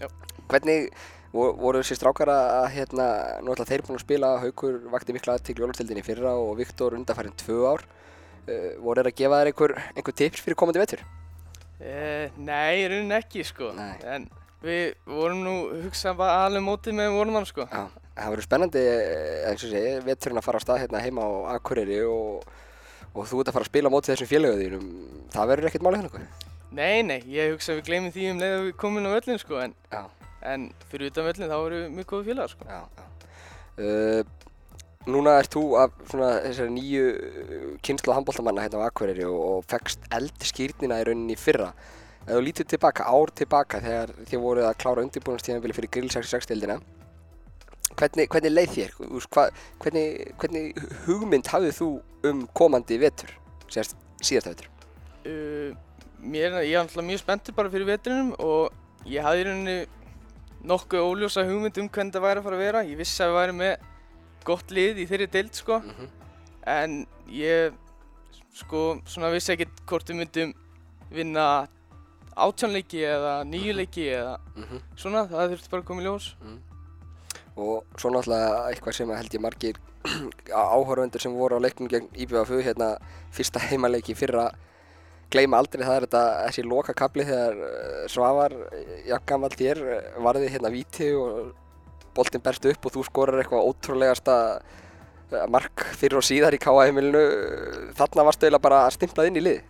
[0.01, 0.09] Já.
[0.51, 0.88] Hvernig
[1.35, 3.07] vo- voru þessi strákar að, hérna,
[3.42, 7.37] nú ætla þeir búin að spila, Haukur vakti mikla Ólafstildinni í fyrra og Viktor undanfærin
[7.37, 7.87] tvö ár.
[8.46, 11.01] Uh, voru þeir að gefa þér einhver, einhver tips fyrir komandi vetur?
[11.83, 13.72] Eh, nei, í rauninni ekki, sko.
[13.75, 13.96] Nei.
[14.07, 14.29] En
[14.62, 17.66] við vorum nú hugsað bara alveg mótið með vorum hann, sko.
[17.66, 17.83] Já,
[18.16, 21.59] það verður spennandi eh, eins og sé, veturinn að fara á stað hérna heima á
[21.59, 22.46] Akureyri og,
[23.12, 24.87] og þú ert að fara að spila á móti þessum félögu þínum.
[25.35, 26.45] Það verður ekkert máli þannig.
[26.74, 29.14] Nei, nei, ég hugsa að við gleymum því um leið að við komum inn á
[29.14, 29.61] völlin, sko.
[29.62, 29.76] En,
[30.42, 32.66] en fyrir utan völlin þá erum við mjög góði félagar, sko.
[32.66, 33.05] já, já.
[33.76, 34.46] Uh,
[35.07, 37.05] núna ert þú af svona þessari nýju
[37.87, 41.70] kynslu handbóltamanna hérna á Akureyri og, og fegst eldskýrnina í rauninni fyrra.
[42.26, 46.81] Ef þú lítur tilbaka, ár tilbaka þegar þið voruð að klára undirbúinastíðanbili fyrir Grill 66-deildina,
[47.94, 48.96] hvernig, hvernig leið þér?
[49.31, 49.44] Hva,
[49.85, 51.90] hvernig, hvernig hugmynd hafðið þú
[52.26, 53.31] um komandi vetur,
[53.70, 54.72] síðast, síðasta vetur?
[55.26, 55.70] Uh,
[56.20, 58.72] mér, ég er alltaf mjög spenntur bara fyrir vetrinum og
[59.09, 59.76] ég hafði í rauninni
[60.66, 62.85] nokkuð óljósa hugmynd um hvernig það væri að fara að vera.
[62.87, 63.74] Ég vissi að við væri með
[64.46, 65.81] gott lið í þeirri deild, sko.
[65.83, 66.14] Mm
[66.66, 67.74] En ég,
[68.59, 70.55] sko, svona vissi ekkert hvort við myndum
[71.14, 71.44] vinna
[72.35, 74.81] átjánleiki eða níuleiki eða -hmm.
[74.96, 75.29] svona.
[75.31, 76.35] Það þurfti bara að koma í ljós.
[77.57, 79.76] Og svo náttúrulega eitthvað sem held ég margir
[80.50, 82.98] áhörvendur sem voru á leiknum gegn IBFU hérna
[83.31, 84.50] fyrsta heimaleiki fyrra
[85.32, 88.56] gleyma aldrei það er þetta þessi loka kapli þegar eh, Svavar,
[89.08, 91.54] jakkamall þér, eh, varði hérna víti og
[92.16, 96.76] boltinn berst upp og þú skorar eitthvað ótrúlegasta eh, mark fyrir og síðar í KA
[96.84, 97.24] heimilinu
[97.98, 99.64] þarna varstu eiginlega bara stimplað inn í lið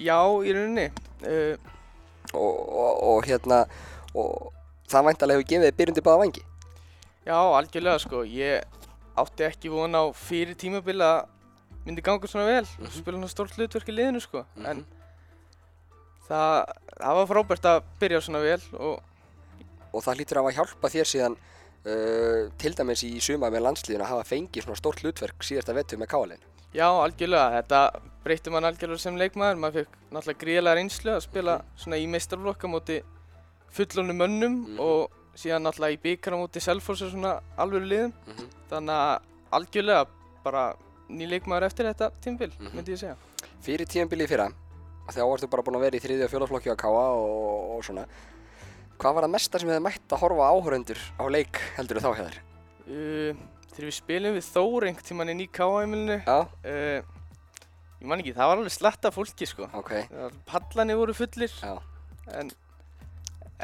[0.00, 0.86] Já, í rauninni.
[1.20, 1.58] Uh,
[2.32, 3.58] og, og, og hérna
[4.16, 4.54] og
[4.88, 6.44] það væntalega hefur gefið þið byrjundi báða vangi
[7.26, 8.22] já, algjörlega, sko.
[8.24, 8.64] Ég
[9.20, 11.28] átti ekki von á fyrir tímabil að
[11.86, 12.90] myndi ganga svona vel og Mhm.
[12.98, 14.44] spila svona stórt hlutverk í liðinu, sko.
[14.56, 14.66] Mhm.
[14.66, 14.84] En
[16.28, 16.64] það,
[17.00, 19.00] það var frábært að byrja svona vel og
[19.92, 21.36] og það hlýtur að hafa hjálpa þér síðan
[21.82, 25.98] uh, til dæmis í suma með landsliðinu að hafa fengið svona stórt hlutverk síðasta vetur
[25.98, 26.44] með káalinn.
[26.72, 27.56] Já, algjörlega.
[27.58, 27.80] Þetta
[28.22, 29.58] breytti mann algjörlega sem leikmaður.
[29.58, 33.00] Maður fekk náttúrulega gríðlega reynslu að spila svona í meistarflokka móti
[33.74, 34.78] fullónu mönnum Mhm.
[34.78, 38.12] og síðan náttúrulega í byggar á móti Selfoss og svona alvöru liðum.
[38.26, 38.48] Mm -hmm.
[38.70, 39.20] Þannig að
[39.52, 40.06] algjörlega
[40.44, 40.74] bara
[41.10, 42.74] ný leikmaður eftir þetta tímbil, Mhm.
[42.76, 43.16] myndi ég segja.
[43.64, 44.48] Fyrir tíðanbilið fyrra,
[45.10, 48.06] þá varstu bara búin að vera í þriði og fjólaflokki á káa og, og svona.
[49.00, 52.10] Hvað var það mesta sem hefði mætt að horfa á áhörundur á leik heldur þá
[52.14, 52.38] hjá þér?
[52.90, 53.32] Uh,
[53.72, 57.02] þegar við spilum við Þór einhvern tímann inn í K.A.-heimilinu, Já, uh,
[58.00, 59.68] ég man ekki, það var alveg sletta fólki sko.
[59.72, 59.92] ok.
[60.46, 61.78] Pallanir voru fullir, Já.
[62.34, 62.50] en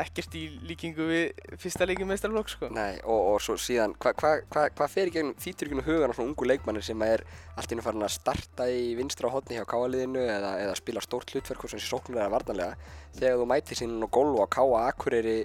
[0.02, 2.70] ekkert í líkingu við fyrsta leikin meistarflokk sko.
[2.74, 6.16] Nei, og, og svo síðan, hvað hva, hva, hva fer í gegnum, gegnum hugan á
[6.16, 7.24] svona ungu leikmannir sem er
[7.56, 11.32] allt í nú farin að starta í vinstra hodni hjá káaliðinu eða, eða spila stórt
[11.34, 15.38] hlutverk og svona sóknur eða varnarlega þegar þú mætir sín og gólf á káa Akureyri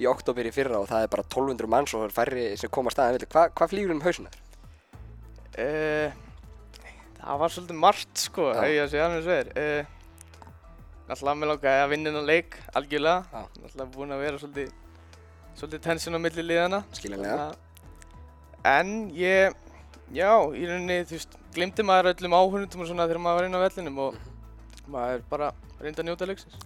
[0.00, 2.72] í oktober í fyrra og það er bara 1200 manns og það er færri sem
[2.72, 4.32] koma að staðin Hvað hva flýgur um hausuna?
[5.52, 6.14] Uh,
[7.18, 9.50] það var svolítið margt sko, ef ég að segja alveg svo er.
[9.52, 9.98] Uh,
[11.08, 13.22] Náttúrulega mér langaði að vinna þennan leik, algjörlega.
[13.32, 13.60] Já.
[13.62, 14.72] Náttúrulega búinn að vera svolítið,
[15.58, 16.82] svolítið tension á milli liðana.
[16.96, 17.46] Skiljanlega.
[18.72, 19.56] En ég,
[20.14, 23.58] já, í rauninni, þú veist, glimti maður öllum áhörnundum og svona þegar maður var inn
[23.58, 24.20] á vellinum og
[24.92, 25.48] maður bara
[25.82, 26.60] reyndi að njóta leiksins.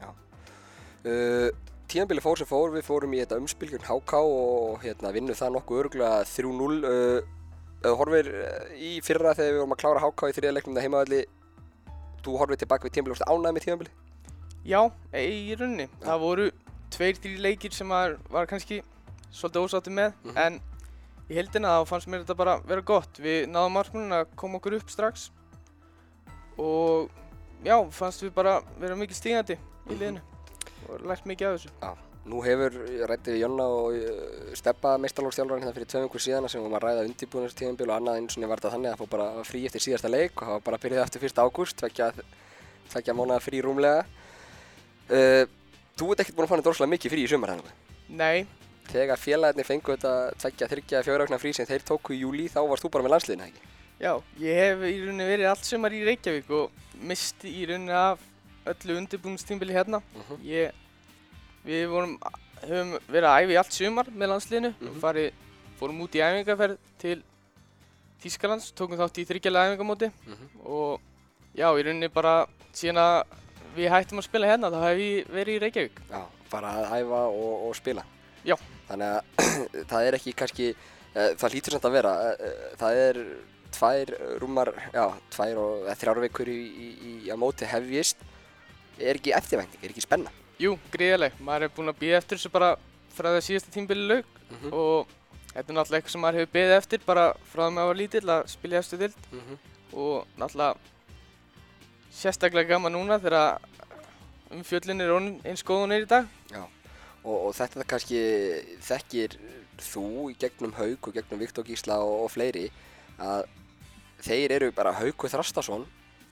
[1.07, 1.49] Uh,
[1.87, 5.53] Tíðanbili fór sem fór, við fórum í þetta umspil gegn HK og hérna vinnum það
[5.55, 7.29] nokkuð örgulega 3-0 uh,
[7.85, 10.87] þú horfir uh, í fyrra þegar við vorum að klára HK í þriða leiknum það
[10.89, 11.21] heimaðalli
[12.27, 13.93] Þú horfir tilbaka við tíðanbili, varstu ánægð með tíðanbili?
[14.67, 14.81] Já,
[15.15, 15.87] í rauninni.
[16.03, 16.47] Það voru
[16.91, 18.81] tveir, þrjir leikir sem maður var kannski
[19.33, 20.37] svolítið ósáttur með, Mhm.
[20.37, 20.61] en
[21.31, 23.19] í heldina þá fannst mér þetta bara vera gott.
[23.23, 25.31] Við náðum markmunum að koma okkur upp strax
[26.59, 27.11] og
[27.65, 29.99] já, fannst við bara vera mikið stígandi í Mhm.
[30.01, 30.21] liðinu
[30.89, 31.71] og lært mikið af þessu.
[31.83, 32.71] Já, nú hefur
[33.07, 36.79] rættið við Jonna og uh, Steppa meistarlókstjálfarinn hérna fyrir tveim ykkur síðan sem við varum
[36.81, 39.65] að ræða undirbúinastíðanbíl og annað eins og var þetta þannig að það fór bara frí
[39.67, 41.43] eftir síðasta leik og það var bara byrjaði eftir 1.
[41.43, 42.13] ágúst, tvekja,
[42.91, 44.05] tvekja mánuða frí rúmlega.
[45.11, 45.47] Uh,
[45.97, 47.75] þú ert ekkert búin að fá neitt rosalega mikið frí í sumar þannig.
[48.09, 48.47] Nei,
[48.87, 52.61] Þegar félagarnir fengu þetta tvekja, þryggja, fjóra aukna frí sem þeir tóku í júli þá
[52.71, 53.63] varst þú bara með landsliðinu, ekki?
[53.99, 56.71] Já, ég hef í rauninni verið allt sumar í Reykjavík og
[57.03, 58.21] misti í rauninni af
[58.71, 59.99] öllu undirbúinistímbili hérna.
[60.15, 60.39] Mhm.
[60.47, 60.71] Ég,
[61.67, 62.15] við vorum,
[62.63, 64.89] höfum verið að æfa í allt sumar með landsliðinu Mhm.
[64.93, 65.33] og farið,
[65.81, 67.23] fórum út í æfingarferð til
[68.23, 70.47] Þýskalands, tókum þátt í þryggjalega æfingamóti Mhm.
[70.65, 71.01] og
[71.57, 73.25] já, í rauninni bara síðan að
[73.77, 76.01] við hættum að spila hérna þá hef ég verið í Reykjavík.
[76.11, 76.21] Já,
[76.53, 78.07] bara að æfa og, og spila.
[78.47, 78.57] Já.
[78.89, 79.51] Þannig að
[79.91, 80.71] það er ekki kannski,
[81.13, 83.21] uh, það lítur samt að vera, uh, það er
[83.77, 86.89] tvær rúmar, já, tvær og eða þrjár vikur í, í,
[87.27, 88.25] í að móti hefjist.
[88.97, 90.33] Er ekki eftirvænting, er ekki spenna?
[90.63, 91.37] Jú, gríðileg.
[91.45, 92.71] Maður er búinn að býða eftir þessu bara
[93.13, 95.09] frá það síðasta tímbili lauk Mm og
[95.57, 98.33] þetta er náttúrulega eitthvað sem maður hefur beðið eftir bara frá það maður var lítill
[98.35, 99.57] að spila í eftir dild -hmm.
[100.03, 100.93] og náttúrulega
[102.17, 103.61] sérstaklega gaman núna þegar
[104.57, 105.13] umfjöllin er
[105.45, 106.29] eins góð og í dag.
[107.27, 108.21] Og, og þetta er kannski
[108.87, 109.39] þekkir
[109.83, 112.69] þú í gegnum Haug og gegnum Viktor Gísla og, og fleiri
[113.19, 113.49] að
[114.25, 115.85] þeir eru bara Haugur Þrastason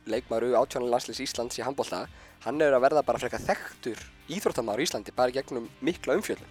[0.08, 2.04] leikmaður átjónan landsleis Íslands í handbólta
[2.44, 4.00] hann er að verða bara frekar þekktur
[4.32, 6.50] íþróttamæður í Íslandi bara gegnum mikla umfjöllun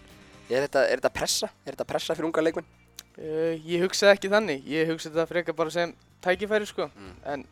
[0.49, 1.49] er þetta, er þetta pressa?
[1.65, 2.67] Er þetta pressa fyrir unga leikmenn?
[3.13, 5.93] Uh, ég hugsaði ekki þannig, ég hugsaði þetta frekar bara sem
[6.25, 7.13] tækifæri sko Mm.
[7.29, 7.45] en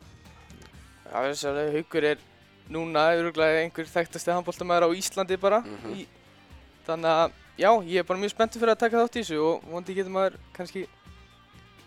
[1.11, 2.17] það er þess að haugur er
[2.71, 5.93] núna öruglega einhver þekktasti handbóltamæður á Íslandi bara Mhm.
[5.99, 6.07] í,
[6.87, 9.63] þannig að já, ég er bara mjög spenntur fyrir að taka þátt í þessu og
[9.71, 10.87] vondi getur maður kannski,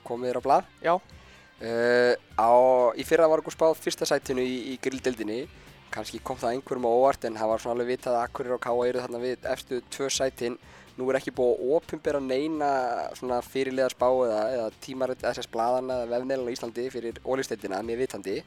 [0.04, 0.64] komið þér á blað?
[0.82, 1.00] Já,
[1.64, 2.50] Uh, á,
[2.98, 5.46] í fyrra var okkur spáð fyrsta sætinu í, í grilldeldinni
[5.94, 8.60] kannski kom það einhverjum á óvart en það var svona alveg vitað að Akkurir og
[8.60, 10.58] Káa eru þarna við eftir tvö sætin.
[10.98, 12.70] Nú er ekki búið að ofinbera neina
[13.14, 18.02] svona fyrirliða spá eða, eða tímarit SS blaðana eða vefneilin á Íslandi fyrir ólisteytina, mér
[18.02, 18.42] vitandi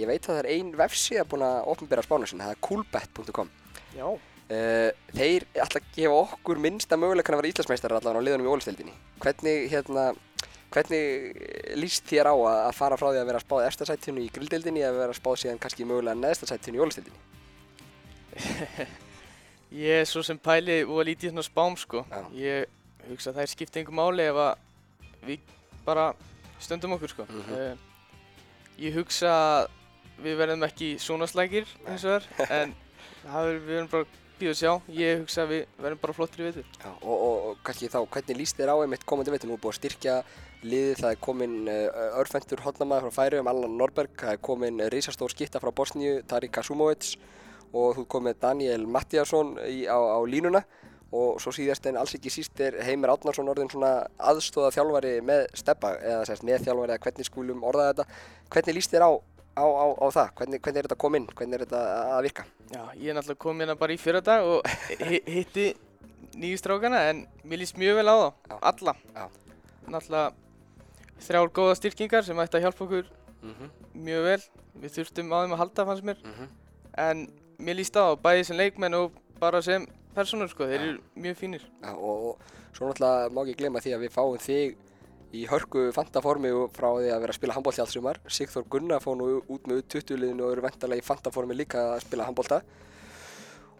[0.00, 3.50] ég veit að það er ein vefsíða búin að ofinbera spána sinna, það er coolbet.com
[3.96, 4.08] já,
[4.46, 8.50] Uh, þeir ætla að gefa okkur minnsta möguleikann að vera Íslandsmeistar allavega á liðunum í
[8.54, 8.92] ólisteildinni.
[9.18, 10.04] Hvernig, hérna,
[10.70, 14.84] hvernig líst þér á að, fara frá því að vera spáð efsta sættinu í grilldeildinni
[14.86, 17.18] eða vera spáð síðan kannski mögulega neðsta sættinu í ólisteildinni?
[19.82, 22.22] ég er svo sem pæli og að lítið svona spám sko Já.
[22.38, 25.50] ég hugsa að það er skipt einhver máli ef að við
[25.86, 26.06] bara
[26.62, 27.50] stöndum okkur sko Mhm.
[27.50, 27.74] uh,
[28.78, 29.68] ég hugsa að
[30.22, 34.58] við verðum ekki svona slækir eins og þar en er, við verðum bara býð og
[34.58, 37.90] sjá ég hugsa að við verðum bara flottir í vetur Já, og, og, og kannski
[37.92, 39.50] þá, hvernig líst þér á einmitt komandi veitur?
[39.50, 40.16] Nú er búið að styrkja
[40.66, 44.90] liðið, það er komin uh, örfendur hotnamaður frá Færiðum, Allan Norberg, það er komin uh,
[44.92, 47.14] risastór skitta frá Bosníu, Tarik Asumovic
[47.72, 50.64] og þú er komin Daniel Mattiasson í, á, á línuna
[51.14, 55.46] og svo síðast en alls ekki síst er Heimir Átnarsson orðin svona aðstóða þjálfari með
[55.56, 58.06] steppa eða sérst með þjálfari eða hvernig skulum orða þetta.
[58.52, 59.10] Hvernig líst þér á,
[59.56, 60.28] á, á, á það?
[60.38, 61.26] Hvernig, hvernig er þetta koma inn?
[61.26, 61.82] Hvernig er þetta
[62.16, 62.44] að virka?
[62.70, 64.66] já, ég er náttúrulega komið hérna bara í fyrra dag og
[65.00, 65.66] hi- hitti
[66.36, 68.56] nýju strákana en mér líst mjög vel á þá, Já.
[68.62, 69.28] alla Já.
[69.88, 70.32] náttúrulega
[71.26, 73.06] þrjár góða styrkingar sem ætti að hjálpa okkur
[73.42, 73.68] Mm -hmm.
[73.94, 74.42] mjög vel
[74.82, 76.48] við þurftum á þeim að halda fannst mér Mm
[76.98, 77.28] en
[77.60, 81.36] mér líst á það, bæði sem leikmenn og bara sem personur sko, þeir eru mjög
[81.36, 82.38] fínir Já, og, og
[82.72, 84.76] svo náttúrulega má ekki glemma því að við fáum þig
[85.34, 88.20] í hörku fantaformi frá því að vera að spila handbólti allt sumar.
[88.30, 92.04] Sigþór Gunnar fór nú út með 20 liðinu og eru vendarlega í fantaformi líka að
[92.06, 92.60] spila handbólta.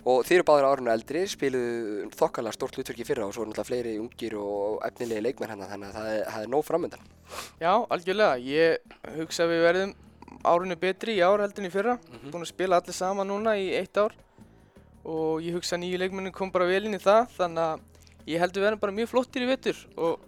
[0.06, 3.70] Og þeir eru báðir árinu eldri, spiluðu þokkalega stórt hlutverki fyrra og svo eru náttúrulega
[3.72, 7.08] fleiri ungir og efnilegi leikmenn hérna þannig að það er, það er nóg framöndan.
[7.58, 9.94] Já, algjörlega, ég hugsa að við verðum
[10.46, 12.30] árinu betri í ár í fyrra Mhm.
[12.30, 14.12] búin að spila allir saman núna í eitt ár
[15.04, 17.80] og ég hugsa að nýju leikmennin kom bara vel inn í það þannig að
[18.26, 20.20] ég held við verðum bara mjög flottir í vetur og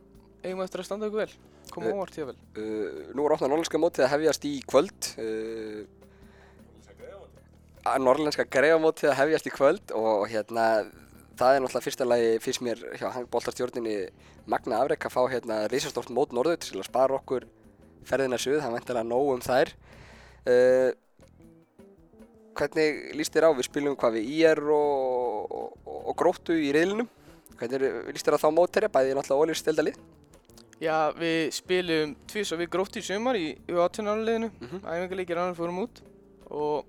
[0.44, 1.32] eigum eftir að standa okkur vel
[1.72, 5.10] koma Eh, óvart hjá vel Uh, nú er opnað norrlenska mótið að hefjast í kvöld.
[5.18, 5.84] Uh,
[7.88, 10.64] að norrlenska greifamótið að hefjast í kvöld og hérna
[11.38, 13.94] það er náttúrulega fyrsta lagi fyrst mér hjá boltarstjórninni
[14.50, 17.46] Magna Afrek að fá hérna risastórt mót norður til að spara okkur
[18.08, 19.72] ferðina suð, það væntilega nóg um þær
[20.48, 20.90] uh,
[22.58, 23.50] Hvernig líst þér á?
[23.54, 27.06] Við spilum hvað við IR og, og, og gróttu í reyðlinum
[27.60, 29.86] Hvernig er- líst þér á þá mótherja, bæði náttúrulega ólýst stelda
[30.78, 34.82] Já, við spilum tvís og við grótt í sumar í U18-áliðinu Mhm.
[34.86, 36.02] æfingarleikir ánum fórum út
[36.50, 36.86] og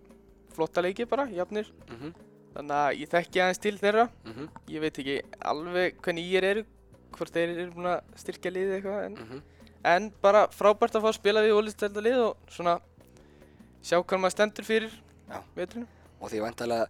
[0.53, 2.13] flotta leiki bara, jafnir mm -hmm.
[2.53, 4.49] þannig að ég þekki aðeins til þeirra mm -hmm.
[4.67, 6.65] ég veit ekki alveg hvernig ég eru
[7.11, 9.41] hvort þeir eru búin að styrkja liðið eitthvað en, mhm.
[9.83, 12.79] en bara frábært að fá að spila við ólistælda lið og svona
[13.81, 14.91] sjá hvað maður stendur fyrir
[15.29, 15.41] Já.
[15.55, 15.87] veturinn
[16.21, 16.87] og því vantarlega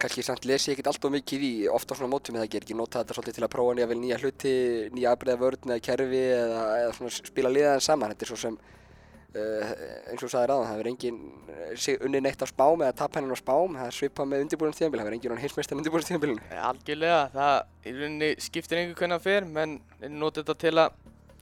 [0.00, 3.16] kannski samt lesi ég ekkert alltof mikið í ofta svona mótum eða ekki nota þetta
[3.16, 4.52] svolítið til að prófa nýja vel nýja hluti,
[4.96, 8.14] nýja afbreyða vörn eða kerfi eða, eða svona spila liðaðan saman.
[8.14, 9.74] Þetta er svo sem uh,
[10.10, 11.20] eins og þú sagðir aðan, það verður engin
[11.58, 15.02] eh, unni neitt á spám eða tap hennin á spám það svipað með undirbúinum tíðanbíl,
[15.02, 19.48] það verður engin heimsmeistar undirbúinum tíðanbílinu algjörlega, það í rauninni skiptir einhver hvernig það fer
[19.58, 19.78] menn
[20.16, 20.98] nota þetta til að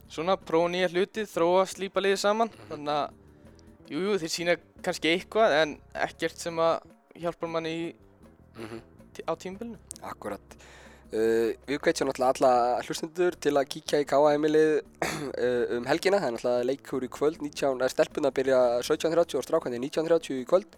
[0.09, 2.51] svona prófa nýja hluti, þróa, slípa liðið saman.
[2.69, 3.17] Þannig að,
[3.91, 5.75] jú, jú, þeir sína kannski eitthvað en
[6.07, 6.87] ekkert sem að
[7.19, 7.83] hjálpar manni í,
[8.59, 8.81] Mhm.
[9.15, 9.77] tí- á tímabilinu.
[10.01, 10.59] Akkurat.
[11.09, 16.19] Uh, við náttúrulega alla hlustundur til að kíkja í K.A.M.lið uh, um helgina.
[16.21, 20.45] Það er náttúrulega leikur í kvöld, 19, er stelpuna byrja 17.30 og strákandi 19.30 í
[20.45, 20.77] kvöld.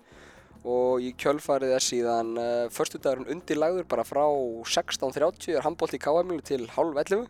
[0.63, 4.23] Og í kjölfarið er síðan uh, förstudagurinn undirlagður bara frá
[4.63, 7.27] 16.30 er handbólt í K.A.M.lið til halv 11.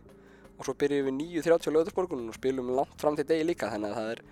[0.60, 3.72] Og svo byrjum við 9.30 á löðursborgunum og spilum langt fram til degi líka.
[3.72, 4.22] Þannig að það er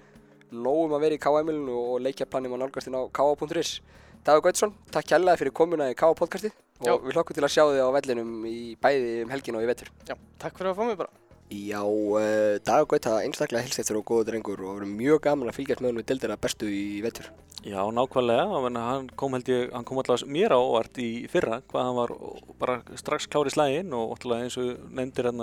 [0.52, 3.80] nógum að vera í K.A.M.lið og leikjaplanum að nálgast inn á K.A.is.
[4.20, 6.12] Dagur Gautsson, takk kærlega fyrir komuna í K.A.
[6.12, 6.90] podcastið Já.
[6.92, 9.68] og við hlokkum til að sjá þig á vellinum í bæði um helgin og í
[9.70, 9.88] vetur.
[10.04, 11.08] Já, takk fyrir að fá mig bara.
[11.48, 15.80] Já, uh, Dagur Gauta einstaklega hilsættur og góður drengur og verður mjög gaman að fylgjast
[15.80, 17.30] með honum í deildina bestu í vetur.
[17.64, 21.88] Já, nákvæmlega, hann kom held ég, hann kom alltaf mér á óvart í fyrra, hvað
[21.88, 22.14] hann var
[22.60, 25.42] bara strax klár í slægin og alltaf eins og nefndir hann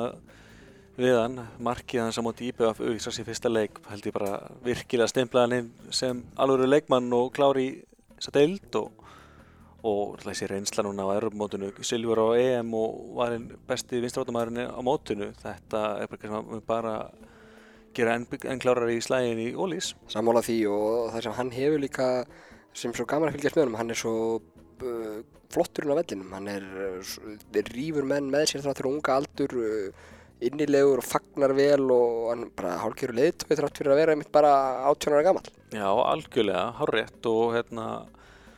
[1.01, 4.39] við hann, markið hans á móti IPF í strax í fyrsta leik, held ég bara
[4.65, 7.71] virkilega stemplaði hann sem alvöru leikmann og klár í
[8.17, 9.05] þessa deild og,
[9.87, 14.81] og þessi reynsla núna á Europamótinu, Silfur á EM og var einn besti vinstrátumæðurinn á
[14.85, 16.95] mótinu, þetta er bara, bara
[17.97, 19.93] gera enn, enn klárar í slægin í Ólís.
[20.11, 22.11] Sammála því og það sem hann hefur líka
[22.77, 25.17] sem svo gaman að fylgjast með honum, hann er svo uh,
[25.53, 30.05] flotturinn á vellinum, hann er, uh, rífur menn með sér þráttur unga aldur, uh,
[30.43, 34.51] innilegur og fagnar vel og hann bara hálfgerur leiðtói þrátt fyrir að vera einmitt bara
[34.91, 35.49] 18 ára gamall.
[35.73, 37.87] Já, algjörlega, hárétt og hérna,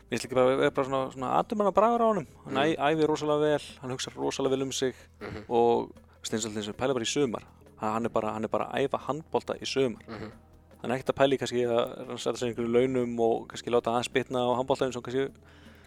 [0.10, 2.28] mér finnst ekki bara vera bara svona, svona aðdumanna bragur á honum.
[2.46, 2.84] Hann mm.
[2.90, 5.46] æfir rosalega vel, hann hugsa rosalega vel um sig Mhm.
[5.48, 5.92] og
[6.24, 7.44] steinsallin sem pæla bara í sumar.
[7.80, 10.04] Hann er bara, hann er bara að æfa handbolta í sumar.
[10.08, 10.32] Mhm.
[10.82, 13.72] Hann er ekkert að pæla í kannski að hann setja sig einhverju launum og kannski
[13.72, 15.30] láta aðeins bitna á handbolta eins og kannski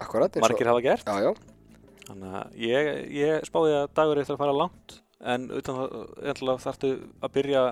[0.01, 0.51] Akkurat, eins og...
[0.51, 1.05] margir hafa gert.
[1.07, 1.33] Já, já.
[2.03, 5.97] Þannig að ég, ég spáði að dagur eftir að fara langt en utan það
[6.33, 7.65] ætla, þarftu að byrja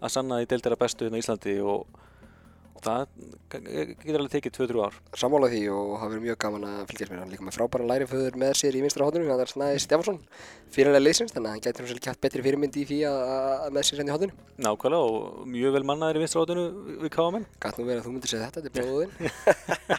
[0.00, 1.86] að sanna í deildera bestu hérna í Íslandi og
[2.84, 3.02] það
[3.52, 4.96] getur alveg tekið 2-3 ár.
[5.16, 7.32] Sammála því og það verður mjög gaman að fylgjast með hann.
[7.32, 10.18] Líka með frábæran læriföður með sér í vinstra hóttunum hann er Snæði Stefánsson,
[10.74, 14.02] fyrirlega liðsins þannig að hann gæti náttúrulega kætt betri fyrirmynd í því að, með sér
[14.02, 14.36] henni í hóttunum
[14.66, 16.66] Nákvæmlega og mjög vel mannaðir í vinstráðinu
[17.04, 17.46] við KMN.
[17.62, 19.12] Gæt nú verið að þú myndir segja þetta, þetta er bróðin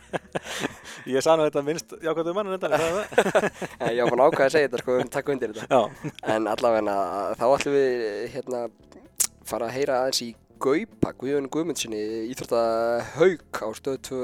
[1.08, 2.50] Ég sagði nú þetta minnst jákvæmdu mann
[3.98, 5.68] ég var búin að segja þetta sko, við erum takk undir þetta.
[5.72, 6.98] Já, En allavega
[7.40, 8.64] þá ætlum við hérna
[9.48, 10.30] fara að heyra aðeins í
[10.62, 12.00] Gaupa, Guðjón Guðmundssoni
[12.32, 14.22] íþróttahaug á stöð 2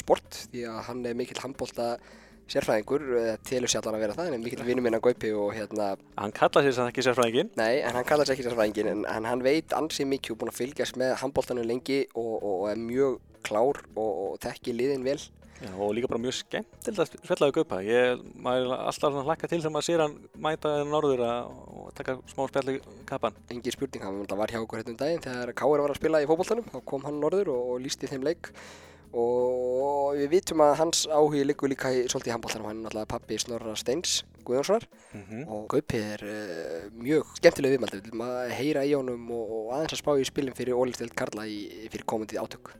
[0.00, 1.94] sport því að hann er mikill handbólta
[2.50, 5.30] sérfræðingur, eða telur sér allan að vera það, en er mikill vinur minn að Gaupi
[5.38, 7.52] og hérna hann kallaði sér samt ekki sérfræðingin.
[7.60, 10.52] Nei, en hann kallar sér ekki sérfræðingin en, en hann veit ansið mikið og búinn
[10.52, 15.06] að fylgjast með handbóltanum lengi og, og, og er mjög klár og, og þekki liðin
[15.06, 15.20] vel
[15.60, 17.80] Já, og líka bara mjög skemmtilegt að svellaðu gaupa.
[17.84, 22.46] Ég, er alltaf hlakka til þegar maður sér hann mæta þennan norður og taka smá
[22.48, 23.36] spjalli kappan.
[23.52, 26.28] Engi spurning, hann var hjá okkur hérna um daginn þegar Káur var að spila í
[26.30, 28.54] fótboltanum þá kom hann norður og, og lísti þeim leik
[29.10, 33.10] og við vitum að hans áhugi liggur líka í, svolítið í handbóltanum hann er náttúrulega
[33.10, 35.48] pappi Snorra Steins Guðjónssonar Mm -hmm.
[35.50, 39.72] og Gaupi er uh, mjög skemmtileg viðmaldi, við viljum að heyra í honum og, og
[39.74, 42.70] aðeins að spá í spilin fyrir Ólistild Karla í, fyrir komandi átök.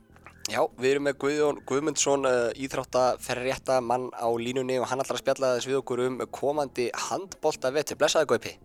[0.49, 5.23] Já, við erum með Guðjón Guðmundsson, uh, íþróttaferrétta mann á línunni og hann ætlar að
[5.23, 7.99] spjalla þess við okkur um komandi handbolta vetur.
[8.01, 8.55] Blessaði Gaupi.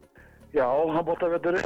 [0.56, 1.58] Já, handbóltavetur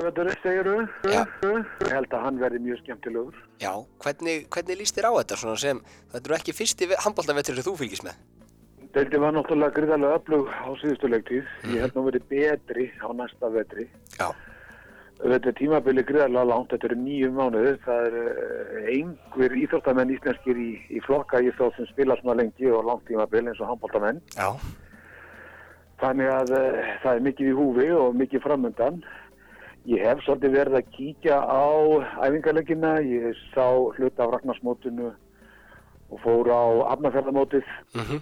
[0.42, 0.68] segir?
[1.06, 1.22] Já.
[1.46, 3.36] Ég held að hann verði mjög skemmtilegur.
[3.62, 3.70] Já,
[4.02, 7.68] hvernig, hvernig líst þér á þetta svona sem, þetta eru ekki fyrsti handbolta vetur sem
[7.68, 8.18] þú fylgist með?
[8.90, 11.50] Deildi var náttúrulega gríðarlega öflug á síðustu leiktíð.
[11.70, 13.86] Ég held nú verið betri á næsta vetri.
[14.18, 14.32] Já.
[15.20, 17.72] Þetta tímabili gríðarlega langt, þetta eru nýju mánuði.
[17.84, 22.86] Það er uh, einhver íþróttamenn íslenskir í, í flokka íþrótt sem spila svona lengi og
[22.88, 24.22] langt tímabil eins og handbóltamenn.
[24.38, 24.48] Já.
[26.00, 29.02] Þannig að uh, það er mikið í húfi og mikið framöndan.
[29.90, 31.68] Ég hef svolítið verið að kíkja á
[32.24, 32.96] æfingarleikina.
[33.04, 35.12] Ég sá hluta af Ragnarsmótinu
[36.10, 36.64] og fór á
[36.96, 38.20] Afnafjörðamótið Mm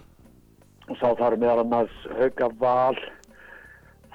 [0.89, 2.97] og sá þar meðal annars Hauka Val.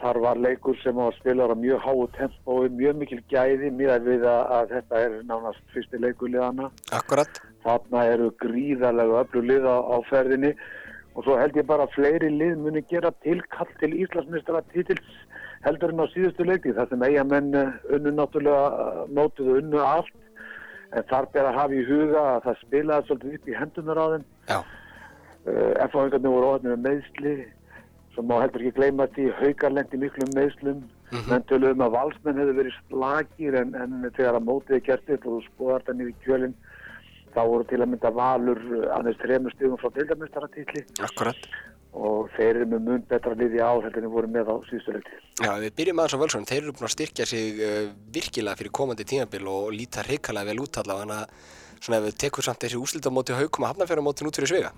[0.05, 4.27] Þar var leikur sem var spilar á mjög háu tempói, mjög mikil gæði miðað við
[4.29, 6.69] að, að þetta er nánast fyrsti leikurliðana.
[6.93, 7.40] Akkurat.
[7.65, 10.52] Þarna eru gríðarlega öflug lið á, á ferðinni
[11.15, 15.17] og svo held ég bara að fleiri lið muni gera tilkall til Íslandsmeistara titils
[15.65, 19.83] heldur en á síðustu leikti þar sem eigamenn eh, unnu náttúrulega eh, mótið og unnu
[19.85, 20.15] allt
[20.94, 24.07] en þar ber að hafa í huga að það spilaði svolítið upp í hendunar á
[24.13, 24.59] þeim Já.
[24.61, 27.33] uh, F-áhengarnir voru óhætnir með meðsli
[28.15, 30.85] svo má heldur ekki gleyma því haugarlendi miklum meðslum
[31.15, 31.29] Mhm.
[31.31, 35.27] menn töluðum að valsmenn hefur verið slagir en, en þegar að mótið er gert upp
[35.29, 36.54] og þú skoðar niður í kjölinn
[37.35, 41.37] þá voru til að mynda valur uh, aðeins þremur stigum frá deildamestaratitli Akkurat.
[41.94, 44.94] og þeir eru með mun betra liði ár heldur en þeir voru með á síðustu
[44.96, 45.21] leikti.
[45.44, 48.75] Já, við byrjum aðeins á Völsson, þeir eru búin að styrkja sig uh, virkilega fyrir
[48.81, 52.65] komandi tímabil og líta reikalega vel út allavega þannig að svona ef við tekum samt
[52.65, 54.73] þessi úslitamóti haukum að hafnafjörðamóti út fyrir svega.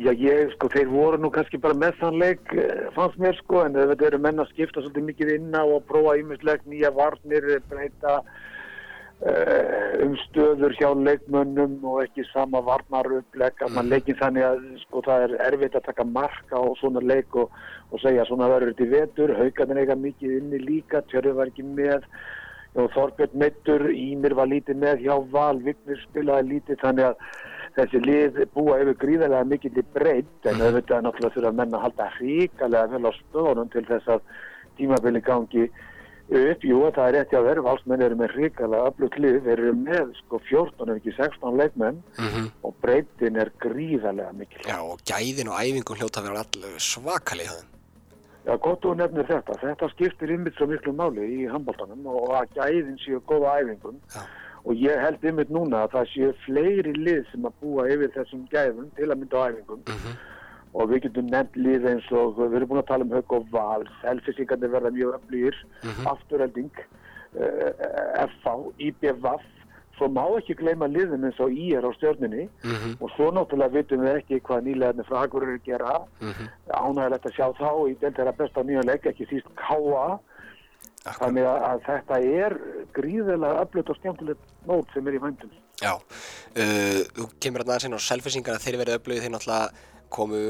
[0.00, 3.64] Já, ég, sko, þeir voru nú kannski bara með þann leik, eh, fannst mér, sko,
[3.66, 7.60] en þetta eru menn að skipta svolítið mikið inn á og prófa ímislegt nýja varnir,
[7.68, 14.48] breyta uh, um stöður hjá leikmönnum og ekki sama varnar upplegg, að mann leikin þannig
[14.48, 17.52] að, sko, það er erfitt að taka marka á svona leik og,
[17.92, 21.66] og segja svona verður þetta í vetur, haugarnir eiga mikið inni líka, tjörðu var ekki
[21.68, 22.08] með,
[22.70, 27.24] Já, Þorbjörn Meittur, Ímir var lítið með hjá Val, Vignir spilaði lítið þannig að
[27.76, 32.08] þessi lið búa yfir gríðarlega mikill í breytt en auðvitað náttúrulega þurfa menn að halda
[32.16, 34.26] hríkalega vel á stöðunum til þess að
[34.80, 35.64] tímabili gangi
[36.30, 36.62] upp.
[36.62, 40.12] Jú, það er rétt hjá þeir, valsmenn eru með hríkalega öflugt lið, þeir eru með
[40.20, 44.62] sko 14 ef ekki 16 leikmenn Mm og breyttin er gríðarlega mikil.
[44.68, 47.66] Já, og gæðin og æfingum hljóta að vera all svakalega það.
[48.46, 49.56] Já, gott og nefnir þetta.
[49.60, 53.98] Þetta skiptir ymmit svo miklu máli í handbóltanum og að gæðin séu góða æfingum.
[54.14, 54.22] Já.
[54.64, 58.42] Og ég held ymmit núna að það séu fleiri lið sem að búa yfir þessum
[58.52, 59.80] gæðum til að mynda á æfingum.
[59.88, 60.18] Mm
[60.72, 63.46] Og við getum nefnt lið eins og við erum búin að tala um Hauk og
[63.50, 66.06] Val, Selfisíkandi verða mjög öflýr, Mhm.
[66.06, 66.70] Afturhelding,
[67.34, 69.42] uh, FH, IBVF.
[69.98, 73.02] Svo má ekki gleyma liðum eins og IR á stjörninni -hmm.
[73.02, 76.46] og svo náttúrulega vitum við ekki hvað nýlegaðni frá Akureyri gera Mhm.
[76.70, 80.18] ánægilegt að sjá þá í delt þeirra besta nýja leik, ekki síst K.A.
[81.04, 82.54] Þannig að, að þetta er
[82.96, 85.52] gríðilega öflut og skemmtilegt mót sem er í vændum.
[85.80, 90.42] Já, uh, þú kemur hérna aðeins inn á selfisingarna þeir verið öflugið þeir náttúrulega komu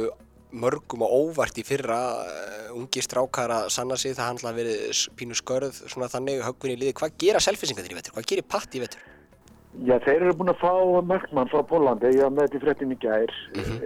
[0.50, 5.04] mörgum og óvart í fyrra uh, ungi strákar að sanna sig það handla verið s-
[5.14, 8.16] pínu skörð svona þannig höggvin í liði, hvað gera selfisingarnir í vetur?
[8.16, 9.04] Hvað gerir Patti í vetur?
[9.86, 10.72] Já, þeir eru búin að fá
[11.06, 13.36] markmann frá Pólandi, ég var með þetta í fréttin í gær.
[13.54, 13.84] Mhm.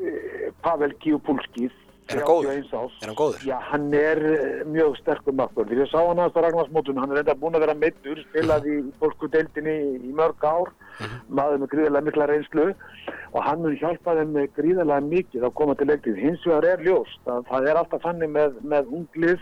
[0.00, 1.70] Eh, Pavel Kiupulskið.
[2.10, 2.50] Er hann góður?
[2.50, 2.94] 31 árs.
[3.02, 3.42] Er hann góður?
[3.46, 5.68] Já, hann er eh, mjög sterkur markmann.
[5.70, 8.92] Því ég sá hann á Ragnarsmótun, hann er enda búin að vera meittur, spilaði í
[9.00, 9.76] pólsku deildinni
[10.10, 11.20] í mörg ár, Mhm.
[11.32, 12.64] maður með gríðarlega mikla reynslu
[13.32, 16.16] og hann mun hjálpa þeim með gríðarlega mikið að koma til leiktið.
[16.20, 19.38] Hins vegar er ljóst að það er alltaf þannig með, með unglið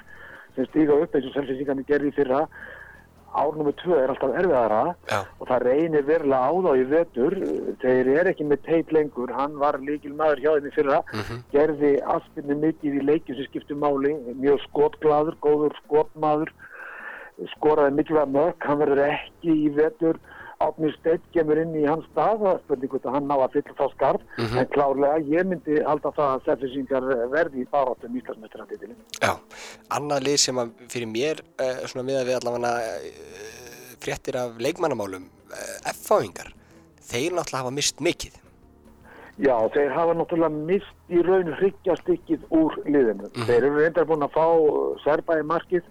[0.55, 2.47] sem stíga upp eins og selfinsíkarnir gerði í fyrra.
[3.35, 7.37] Ár nummer tvö er alltaf erfiðara Já, og það reynir verulega á þá í vetur.
[7.83, 9.33] Þeir eru ekki með teit lengur.
[9.37, 11.03] Hann var líkil maður hjá þeim í fyrra.
[11.13, 11.43] Mhm.
[11.53, 16.51] gerði aðspilni mikið í leikjum sem skiptu máli, mjög skotglaður góður skotmaður.
[17.55, 20.19] Skoraði mikilvæg mörg, hann verður ekki í vetur
[20.59, 23.75] Átni Steinn kemur inn í hans stað og spurning hvort að hann ná að fylla
[23.79, 24.57] þá skarf Mhm.
[24.59, 28.95] en klárlega ég myndi halda það að selfisingar verði í baráttum Íslandsmeistaranditili.
[29.23, 29.37] já.
[29.91, 35.29] Annað lið sem að fyrir mér uh, svona miða við allavega uh, fréttir af leikmannamálum
[35.31, 36.51] uh, F-fáingar,
[37.07, 38.35] þeir náttúrulega hafa mist mikið.
[39.39, 43.31] Já, þeir hafa náttúrulega mist í raun hryggjastykkið úr liðinu.
[43.31, 43.47] Mhm.
[43.47, 44.47] Þeir eru reyndar búin að fá
[45.05, 45.83] Serba í markið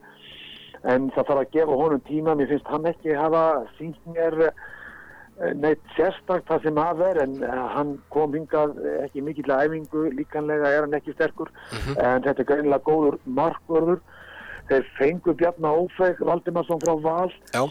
[0.83, 2.35] en það þarf að gefa honum tíma.
[2.35, 3.43] Mér finnst hann ekki hafa
[3.77, 7.21] sínt mér eh, neitt sérstakt það sem hafa er.
[7.25, 11.51] En eh, hann kom hingað ekki mikill að æfingu, líkanlega er hann ekki sterkur.
[11.95, 14.01] En þetta er greinilega góður markvörður.
[14.67, 17.29] Þeir fengu Bjarnar Ófeg, Valdimarsson frá Val.
[17.55, 17.63] Já,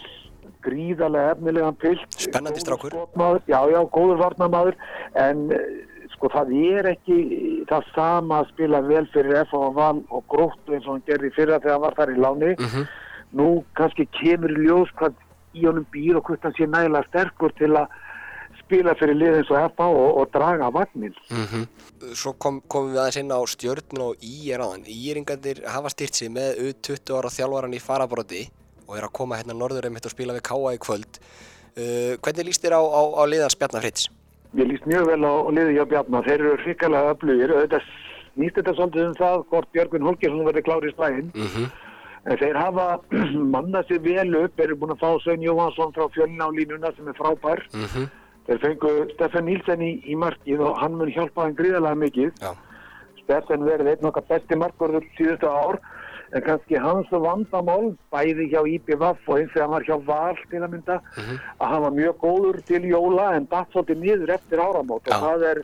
[0.66, 2.94] gríðarlega efnilegan pilt Spennandi strákur.
[3.46, 4.78] já, já, góður varnamaður
[5.14, 5.66] en eh,
[6.17, 7.19] sko það er ekki
[7.69, 11.31] það sama að spila vel fyrir F og Val og gróttu eins og hann gerði
[11.31, 12.87] í fyrra þegar hann var þar í láni Mhm.
[13.37, 15.14] nú kannski kemur í ljós hvað
[15.55, 17.87] í honum býr og hvort hann sé nægilega sterkur til að
[18.62, 21.67] spila fyrir lið eins og F og, og draga vagnin Mm
[22.14, 24.85] Svo kom, komum við aðeins inn á stjörnun og ír áðan.
[24.85, 28.43] Íringandir hafa styrt sig með U20 ára þjálfaran í farabroti
[28.87, 31.19] og er að koma hérna norður einmitt og spila við Káa í kvöld.
[31.77, 34.07] Uh, hvernig líst þér á, á, á liðans Bjarnar Fritz?
[34.55, 37.88] Ég líst mjög vel á, liði hjá Bjarnar, þeir eru hrikalega öflugir auðvitað
[38.36, 41.74] snýst þetta svolítið um það hvort Björgun Holgersson verði klári í slæginn Mm -hmm.
[42.26, 42.86] Þeir hafa
[43.55, 47.09] mannað sér vel upp, eru búin að fá Svein Jóhansson frá fjölina á línuna sem
[47.09, 47.62] er frábær.
[47.74, 48.09] Mm
[48.47, 52.30] Þeir fengu Stefan Nílsen í, í markið og hann mun hjálpa hann gríðarlega mikið.
[52.38, 52.53] Já.
[53.22, 55.80] Stefan verið einn okkar besti markvörður síðustu ár,
[56.35, 60.62] en kannski hans vandamál, bæði hjá IPVF og eins og hann var hjá Val til
[60.62, 61.01] að mynda,
[61.61, 65.14] að hann var mjög góður til jóla en datt svolítið niður eftir áramót Já.
[65.14, 65.62] og það er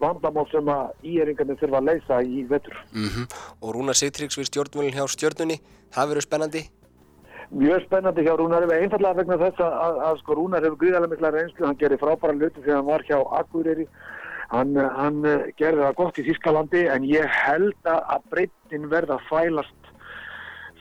[0.00, 2.78] vandamál sem að íeringarnir þurfa að leysa í vetur.
[2.92, 3.26] Mm
[3.62, 5.60] Og Rúnar Sigtryggs við stjórnvölin hjá stjörnunni,
[5.94, 6.64] það verður spennandi.
[7.54, 11.30] Mjög spennandi hjá Rúnari, einfallega vegna þess að, að, að sko Rúnar hefur gríðarlega mikla
[11.34, 13.86] reynslu, hann gerir frábæra hluti þegar hann var hjá Akureyri,
[14.50, 18.88] hann, eh, hann eh, gerði það gott í Þískalandi en ég held að að breytin
[18.90, 19.83] verða að fælast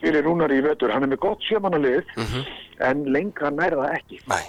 [0.04, 2.45] fyrir Rúnari í vetur, hann er með gott sjömanalið Mm
[2.84, 4.20] en lengra nær það ekki.
[4.28, 4.39] Næ.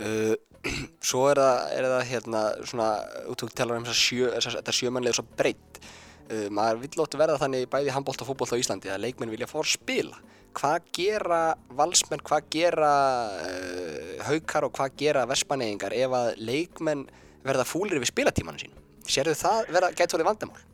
[0.00, 0.34] Uh,
[1.08, 2.90] svo er það, er það hérna svona,
[3.32, 7.94] út og talar um þetta sjömanlega svo breytt uh, maður vill ótt verða þannig bæði
[7.94, 10.20] handbólt og fótbólt á Íslandi að leikmenn vilja að spila
[10.56, 11.40] hvað gera
[11.78, 12.92] valsmenn, hvað gera
[13.38, 17.06] uh, haukar og hvað gera verspaneyingar ef að leikmenn
[17.46, 18.74] verða fúlir við spilatímanu sín
[19.08, 20.64] sérðu það verða gæti orðið vandamál?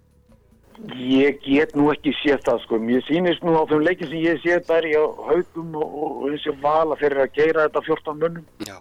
[0.97, 4.41] Ég get nú ekki séð það sko, mér sýnist nú á þeim leikin sem ég
[4.45, 8.45] séð bæri á haugum og, og, og vala fyrir að geira þetta 14 munnum.
[8.68, 8.77] Já,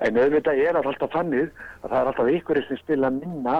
[0.00, 1.50] En auðvitað er það alltaf þannig
[1.82, 3.56] að það er alltaf ykkur sem spila minna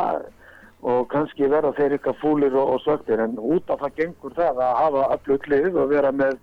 [0.80, 4.62] og kannski verða þeir ykkar fúlir og, og söktir en út af það gengur það
[4.64, 6.38] að hafa öllu lið og vera með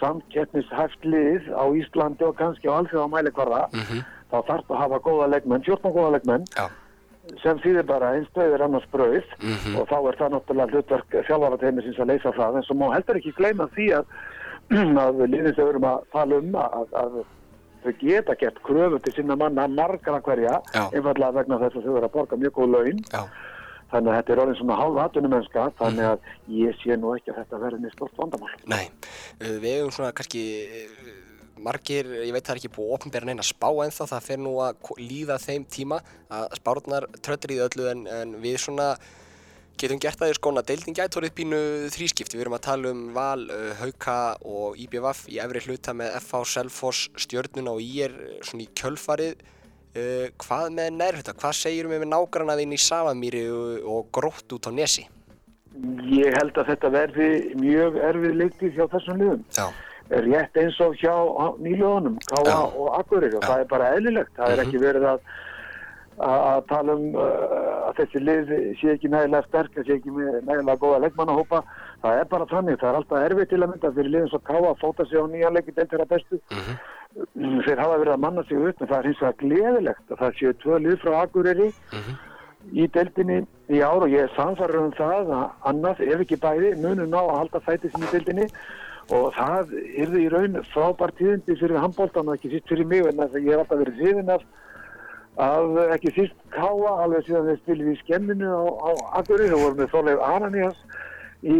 [0.00, 4.00] samkeppnishæft lið á Íslandi og kannski á alþjóða mælikvarða Mhm.
[4.32, 6.44] þá þarf að hafa góða leikmenn, 14 góða leikmenn.
[6.56, 6.66] Já,
[7.42, 9.76] sem þýðir bara eins döður annars brauð Mhm.
[9.80, 13.32] og þá er það náttúrulega hlutverk þjálfarateimisins að leysa það en svo má heldur ekki
[13.38, 14.04] gleyma því að,
[15.06, 17.18] að liðin sem við erum að tala um að, að
[17.86, 20.84] þau geta gert kröfu til sinna manna margra hverja Já.
[20.92, 23.22] einfallega vegna þess að þau eru að borga mjög góð laun já,
[23.92, 26.18] þannig að þetta er orðin svona hálfa atvinnumennska þannig að
[26.62, 28.50] ég sé nú ekki að þetta verði neitt stort vandamál.
[28.66, 28.90] nei
[29.38, 30.42] við hefum svona kannski
[31.62, 34.56] margir, ég veit það er ekki búið að opnbera neina spá ennþá, það fer nú
[34.64, 36.00] að líða þeim tíma
[36.32, 38.90] að spárnar tröllir í öllu en, en við svona
[39.80, 40.64] getum gert það í skóna.
[40.66, 41.60] Deildin gæti orðið pínu
[41.92, 46.16] þrískipti, við erum að tala um Val, uh, Hauka og IBVF í efri hluta með
[46.22, 49.44] FH, Selfoss, Stjörnuna og IR svona í kjölfarið.
[49.96, 54.72] Uh, hvað með nærhutta, hvað segirum við með nágrannaðinn í Savamýri og grótt út á
[54.76, 55.06] Nesi?
[56.08, 57.28] Ég held að þetta verði
[57.60, 59.42] mjög erfið leiktið hjá þessum liðum.
[59.52, 59.66] Já,
[60.10, 61.14] rétt eins og hjá
[61.58, 62.56] nýljóðunum, Káa Já.
[62.76, 64.66] og Akureyri og það er bara eðlilegt, það er Mhm.
[64.66, 65.20] ekki verið að
[66.16, 70.10] að að tala um uh, að þessi lið sé ekki nægilega sterk, að sé ekki
[70.16, 71.58] nægilega góða leikmannahópa,
[72.02, 74.62] það er bara þannig, það er alltaf erfið til að mynda fyrir liðin svo Káa
[74.70, 76.78] að fóta sig á nýjan leiki til þeirra bestu, mhm,
[77.36, 80.18] Mm, þeir hafa verið að manna sig upp, en það er hins vegar gleðilegt að
[80.20, 82.16] það séu tvö lið frá Akureyri mhm,
[82.76, 83.38] í deildinni
[83.72, 87.16] í ár og ég er samfarið um það að annað, ef ekki bæði, munum ná
[87.22, 88.46] að halda fæti sinni í deildinni
[89.14, 93.20] og það yrði í raun frábær tíðindi fyrir handbóltan og ekki síst fyrir mig en
[93.22, 94.46] ég hef alltaf verið hrifin af
[95.46, 98.90] að ekki síst káa alveg síðan þeir spilið í skemminu á, á
[99.20, 100.78] Akureyri og voru með Þorleif Ananías
[101.46, 101.56] í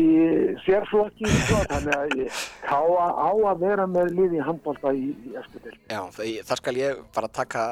[0.64, 5.76] sérflokki sko, þannig að káa á að vera með lið í handbólta í, í eftir.
[5.92, 7.64] Já, það skal ég bara taka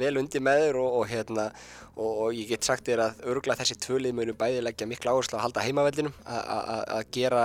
[0.00, 1.44] vel undir með þér og, og, hérna,
[1.92, 5.38] og, og ég get sagt þér að örgulega þessi tvölið munu bæði leggja mikla áherslu
[5.38, 7.44] að halda heimavellinum, að- gera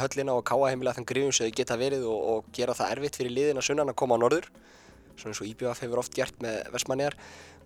[0.00, 3.20] höllina og káa heimilega þann grifum sem þau geta verið og, og gera það erfitt
[3.20, 4.48] fyrir liðina sunnan að koma á norður,
[5.22, 7.16] svona eins og IBF hefur oft gert með Vestmanniðar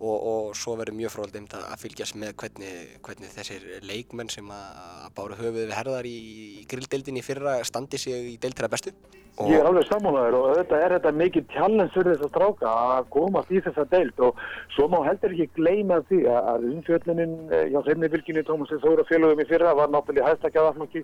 [0.01, 4.49] og, og svo verður mjög fróðaldeimt að að fylgjast með hvernig, hvernig þessir leikmenn sem
[4.53, 6.17] að, að báru höfuð við herðar í,
[6.61, 8.95] í grilldeildinni í fyrra standi sig í deildra bestu.
[9.35, 12.75] Og, Ég er alveg sammálaður og auðvitað er þetta mikið challenge fyrir þess að stráka
[12.95, 14.43] að komast í þessa deild og
[14.77, 19.07] svo má heldur ekki gleyma því að að umfjöllunin eh, hjá þeimni fylginni Tómas Þóra
[19.09, 21.03] félögum í fyrra var náttúrulega hæstakja vafnokki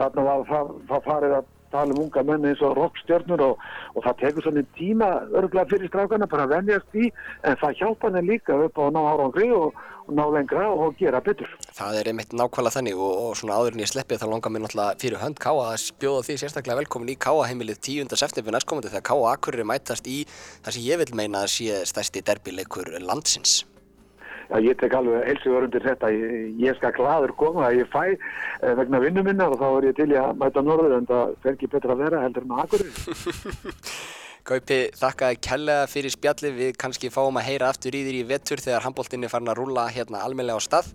[0.00, 3.62] þarna var það farið að tala um unga menn eins og rockstjörnur og,
[3.96, 7.08] og það tekur svona tíma örgulega fyrir strákana bara að venjast í
[7.48, 10.94] en það hjálpa henni líka upp á að ná árangri og, og ná lengra og
[11.00, 11.50] gera betur.
[11.72, 14.66] Það er einmitt nákvæmlega þannig og, og svona áður en ég sleppi þá langar mér
[14.66, 18.16] náttúrulega fyrir hönd Káa að bjóða því sérstaklega velkomin í Káa heimilið 10.
[18.20, 20.22] september næstkomandi þegar Káa Akureyri mætast í
[20.62, 23.62] það sem ég vil meina að sé stærsti derbileikur landsins.
[24.52, 26.10] Já, ég tek alveg heilsugur undir þetta.
[26.12, 29.86] Ég, ég skal gladur koma að ég fæ eh, vegna vinnu minna og þá er
[29.88, 32.52] ég til í að mæta norður en það fer ekki betra að vera heldur en
[32.52, 33.70] að Akureyri.
[34.42, 38.60] Gaupi, þakkaði kærlega fyrir spjallið, við kannski fáum að heyra aftur í þér í vetur
[38.60, 40.90] þegar handbóltinni er farin að rúlla hérna almennilega á stað.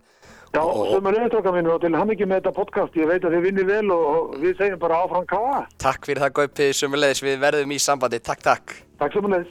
[0.54, 3.00] Já, sem er auðvitað minn og til hann ekki með þetta podcast.
[3.00, 5.64] Ég veit að þið vinnir vel og, við segjum bara áfram káa.
[5.82, 8.78] Takk fyrir það Gaupi, sumulegis við verðum í sambandi, takk takk.
[9.02, 9.50] Takk sem að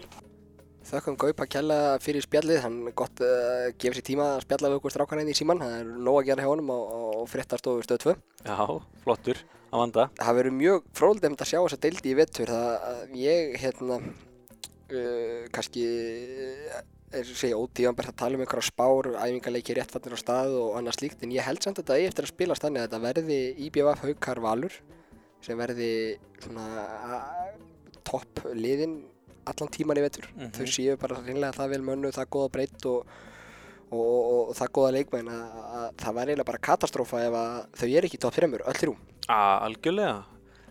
[0.87, 4.78] Þakkum Gaupa kærlega fyrir spjallið, hann er gott uh, gefa sér tíma að spjalla við
[4.78, 7.82] okkur strákana inn í síman, það er nóg að gera hjá honum á, á fréttastofu
[7.82, 8.14] stöð 2.
[8.47, 8.61] Já,
[9.03, 9.41] flottur,
[9.72, 10.05] að vanda.
[10.20, 15.41] það verður mjög fróðlegt að sjá þessa deildi í vettur það að ég hérna uh,
[15.57, 15.89] kannski
[17.16, 21.26] er segja ótíðanbært að tala um einhverja spár æfingarleiki réttfatnir á stað og annað slíkt
[21.26, 24.07] en ég held samt að þetta eigi eftir að spilast þannig að þetta verði IBF
[24.07, 24.78] Haukar Valur
[25.43, 25.91] sem verði
[26.43, 26.66] svona
[28.07, 28.99] topp liðin
[29.47, 30.53] allan tíman í vettur Mhm.
[30.57, 33.07] þau séu bara reynilega það vel mönnu það góða breytt og,
[33.90, 37.36] og, og, og það góða leikmenn að, að það væri eiginlega bara katastrófa ef
[37.80, 38.97] þau er ekki í topp þreymur, öll þrjú
[39.28, 40.24] A, algjörlega.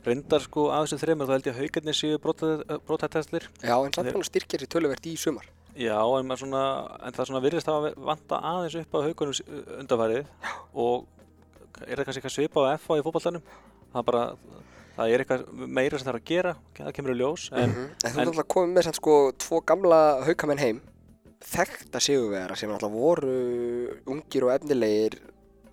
[0.05, 2.17] Reyndar sko af þessu þreymur þá held ég að haugarnir séu
[2.85, 3.47] brotatestlir.
[3.59, 5.47] Já, en samt að styrkja sér töluvert í sumar.
[5.75, 6.61] Já, en, svona,
[7.03, 9.33] en það svona virðist að vanta aðeins upp á haugunum
[9.81, 10.29] undanfærið
[10.71, 11.07] og
[11.83, 13.43] er það kannski eitthvað svipað á FA í fótballtanum.
[13.91, 14.23] Það bara,
[14.95, 15.45] það er eitthvað
[15.77, 17.45] meira sem það er að gera, það kemur í ljós.
[17.51, 17.71] En En
[18.01, 19.15] þú en- ert alltaf komið með sko
[19.45, 20.81] tvo gamla haukamenn heim
[21.45, 23.33] þekkta sigurvegara sem alltaf voru
[24.09, 25.17] ungir og efnilegir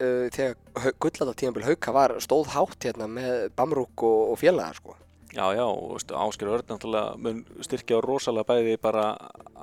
[0.02, 4.96] uh, þegar gullata tímanbíl hauka var stóð hátt hérna með Bamrúk og, og félagar sko.
[5.32, 9.14] Já, já, og Ásker Örn náttúrulega mun styrkja rosalega bæði bara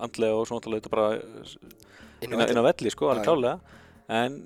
[0.02, 1.12] andlega og svo náttúrulega bara
[2.26, 3.60] Inn á velli sko, alveg klálega
[4.10, 4.38] en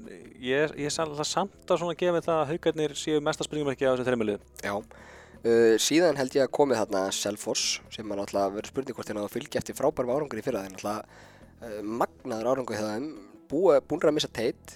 [0.44, 4.42] ég, ég er samt að gefa það að haugarnir séu mesta spurningamarki á þessu þreymilið
[4.64, 9.12] Já, uh, síðan held ég að komið þarna Selfoss sem er náttúrulega verið spurning hvort
[9.12, 10.66] þeir náðu að fylgja eftir frábærum árangur í fyrra.
[10.66, 13.08] Þeir náttúrulega uh, magnaður árangur hjá þeim.
[13.54, 14.72] Búinir að missa teit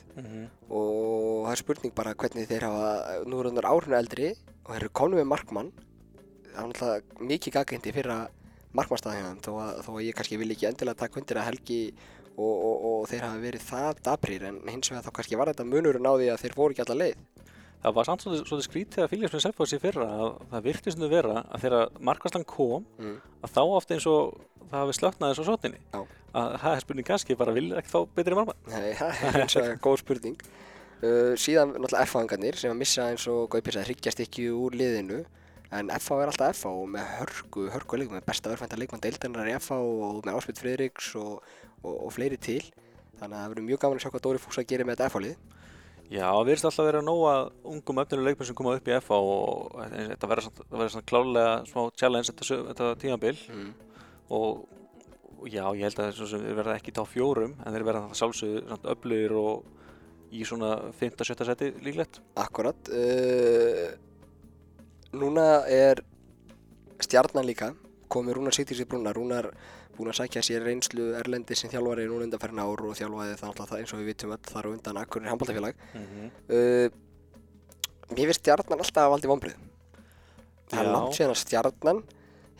[0.69, 2.89] og það er spurning bara hvernig þeir hafa
[3.25, 5.71] nú eru þannig árinu eldri og þeir eru komnið með markmann.
[6.51, 8.17] Það er náttúrulega mikið gaggindi fyrra
[8.77, 11.47] markmannstæði hjá þeim þó að, þó að ég kannski vil ekki endilega taka undir að
[11.49, 11.79] Helgi
[12.37, 15.67] og, og, og þeir hafa verið það dabrir en hins vegar þá kannski var þetta
[15.67, 17.25] munurinn á því að þeir fóru ekki alla leið
[17.77, 21.09] Það var samt svolítið, skrítið að fylgjast með Selfoss í fyrra að það virtist nú
[21.11, 23.17] vera að þegar markværslan kom mm.
[23.45, 25.99] að þá oft eins og það hafi slöknað þessu sótinni Já.
[26.41, 29.57] að það er spurning kannski bara vil ekki fá betri markmann Nei, það er eins
[29.61, 30.41] og góð spurning.
[30.97, 35.21] Uh, síðan náttúrulega F-fangarnir sem að missa eins og Gaupi sagði hryggjast ekki úr liðinu
[35.75, 39.49] en FH er alltaf FH og með hörgu, hörgu leikmann, með besta örfænta leikmann deildarinnar
[39.51, 41.43] í FH og með Áspjöld Friðriks og,
[41.83, 42.61] og, og fleiri til.
[43.17, 45.37] Þannig að það verður mjög gaman að sjá hvað Dóri Fúsa gerir með þetta FH-lið.
[46.07, 49.17] Já, það virðist alltaf vera nóg að ungum öfnilegu leikmenn sem koma upp í FA
[49.19, 53.73] og þetta verður svona klálega smá challenge þetta, þetta tímabil Mm.
[54.31, 54.61] og,
[55.41, 58.21] og já, ég held að þeir verða ekki í top fjórum en þeir verða það
[58.21, 59.67] sjálfsögðu samt öflugir og
[60.31, 62.21] í svona 5-7 seti líklegt.
[62.39, 62.89] Akkurat.
[62.91, 63.95] Uh,
[65.13, 66.01] núna er
[67.03, 67.73] stjarnan líka,
[68.11, 69.13] komið Rúnar Sigtís í brúna.
[69.15, 69.51] Rúnar
[69.97, 73.71] búinn að sækja sér reynslu Erlendi sem þjálfari núna undanferðin ár og þjálfaði það alltaf
[73.71, 75.79] það eins og við vitum öll þar á undan Akkurir handbóltafélag.
[75.93, 76.29] Mm -hmm.
[76.53, 76.87] Uh,
[78.13, 79.55] mér finnst stjarnan alltaf valdi vonbrið.
[80.69, 82.03] Það er langt síðan að stjarnan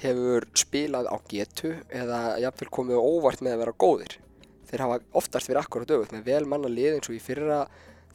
[0.02, 4.18] hefur spilað á getu eða jafnvel komið óvart með að vera góðir.
[4.68, 7.68] Þeir hafa oftast verið akkurat öfugt með vel manna lið eins og í fyrra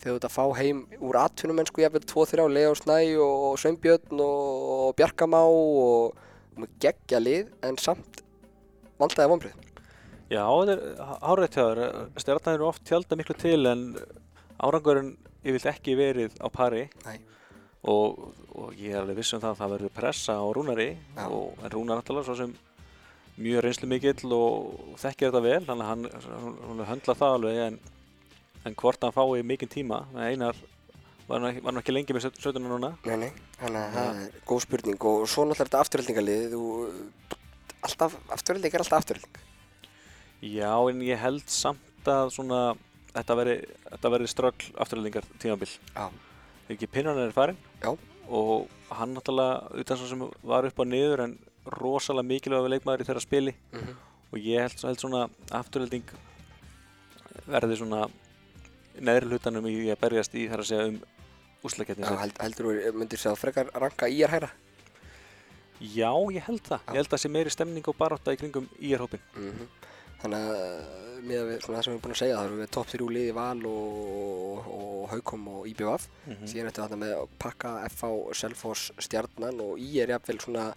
[0.03, 4.95] þegar þú ert að fá heim úr atvinnumennsku jafnvel 2-3 Leo Snæ og Sveinbjörn og
[4.99, 6.17] Bjarkamá og,
[6.59, 8.21] með geggja lið en samt
[9.01, 9.69] valdaði vonbrið.
[10.33, 11.83] Já, þetta er hárætt hjá þér.
[12.21, 13.87] Stjarnan eru oft tjálta miklu til en
[14.63, 16.85] árangurinn yfirlt ekki verið á pari
[17.83, 21.25] og, og ég er alveg viss um það að það verður pressa á Rúnari Já.
[21.27, 22.53] og, en Rúnar náttúrulega svo sem
[23.43, 26.07] mjög reynslu mikill og þekkir þetta vel þannig að hann,
[26.69, 27.79] hann höndla það alveg en,
[28.65, 30.05] en hvort hann fái mikinn tíma?
[30.15, 30.57] En einar
[31.29, 32.93] var nú ekki, ekki lengi með 17 núna?
[33.07, 35.07] Nei, nei, þannig að það er góð spurning.
[35.13, 36.57] Og svo náttúrulega þetta afturhaldingalið
[37.83, 39.51] alltaf, afturhalding er alltaf afturhalding
[40.43, 42.61] Já, en ég held samt að svona
[43.13, 43.57] þetta veri,
[43.87, 45.69] þetta veri ströggl afturhaldingar tímabil.
[45.95, 46.09] Já.
[46.67, 47.93] Þegar ekki pinnan er farin Já.
[48.27, 51.37] og hann náttúrulega utan svo sem var upp á niður en
[51.79, 53.55] rosalega mikilvæg leikmaður í þeirra spili.
[53.71, 54.01] Mm -hmm.
[54.33, 56.11] og ég held, held svona afturhalding
[57.47, 58.09] verði svona
[59.01, 61.01] neðri hlutanum í að berjast í þar að segja um
[61.62, 64.51] úslaketni Já, held, heldur þú myndir sér að frekar ranka í er hæra
[65.82, 66.82] Já, ég held það.
[66.86, 66.93] Já.
[66.93, 69.24] Ég held að það sé meiri stemning og barátta í kringum IR-hópin.
[69.34, 69.70] mm
[70.22, 72.45] Þannig að uh, með að við, svona það sem við erum búin að segja þá
[72.45, 75.14] erum við topp 3 liði Val og, og,
[75.57, 80.14] og IBVF Mm síðan eftir þarna með að pakka FH, Selfoss, Stjarnan og í er
[80.14, 80.68] jafnvel svona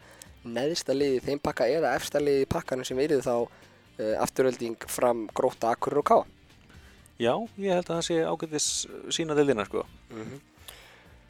[0.45, 4.89] neðsta liði í þeim pakka eða efsta liði í pakkanum sem verið þá uh, afturölding
[4.89, 6.26] fram gróta Akurur og Káa
[7.20, 8.66] Já, ég held að það sé ágætis
[9.16, 9.86] sína deildina, sko.
[10.11, 10.43] mm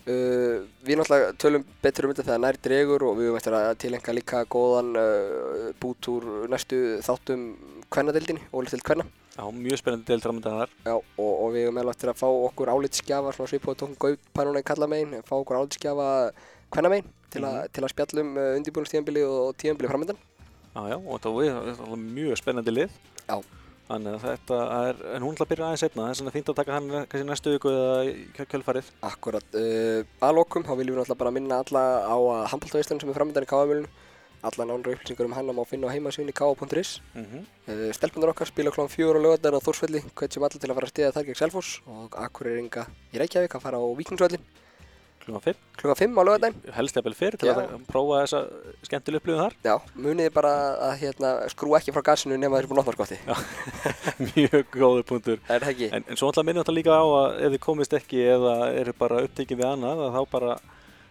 [0.05, 4.13] Uh, við náttúrulega tölum betur um þetta þegar nær dregur og við eftir að tilenga
[4.13, 7.47] líka góðan uh, bút úr næstu þáttum
[7.89, 10.75] kvennadeildinni, ólið til kvenna Já, mjög spennandi deild framöndan þar.
[10.85, 14.61] Já, og, og við höfum eftir að fá okkur álitsgjafa svona svipað tókum gaupa núna
[14.61, 16.07] í kalla megin fá okkur álitsgjafa
[16.69, 17.73] kvenna megin til, að Mhm.
[17.73, 20.21] til að spjallum undirbúinustíðanbili og tíðanbili framöndan
[20.75, 22.93] Já, já, og þetta var mjög spennandi lið.
[23.25, 23.41] Já.
[23.85, 24.55] Þannig að þetta
[24.89, 27.27] er, en hún ætla að byrja aðeins setna, það er fínt að taka hann kannski
[27.29, 28.87] næstu viku eða í kjö- kjölfarið.
[29.05, 33.09] Akkurat, uh, að lokum þá viljum við náttúrulega bara minna alla á að handbóltavistunum sem
[33.13, 33.87] er framöndan í Káamölinu
[34.45, 37.45] alla nánra upplýsingar um hann má finna á heimasíðunni káa.is Mm -hmm.
[37.69, 40.85] Uh, Stelpunar okkar spila klón fjóru á lögadaginn á Þórsvelli, hvetjum allir til að fara
[40.85, 44.41] að stiða þar gegn Selfoss og Akureyringa í Reykjavík að fara á Víkingsvöllin
[45.25, 45.57] Klúma 5.
[45.73, 46.57] klukkan 5 á lögadaginn.
[46.75, 47.55] Helst eða vel fyrir til Já.
[47.57, 48.41] að prófa þessa
[48.85, 49.55] skemmtileg upplifun þar.
[49.65, 50.51] Já, muniði bara
[50.85, 53.17] að hérna, skrú ekki frá gasinu nema þeir búin að opna skotti.
[54.35, 55.41] mjög góður punktur.
[55.49, 55.89] Er það ekki?
[55.97, 58.53] En, en svo ætla að minna þetta líka á að ef þið komist ekki eða
[58.83, 60.59] eru bara upptekið við annað að þá bara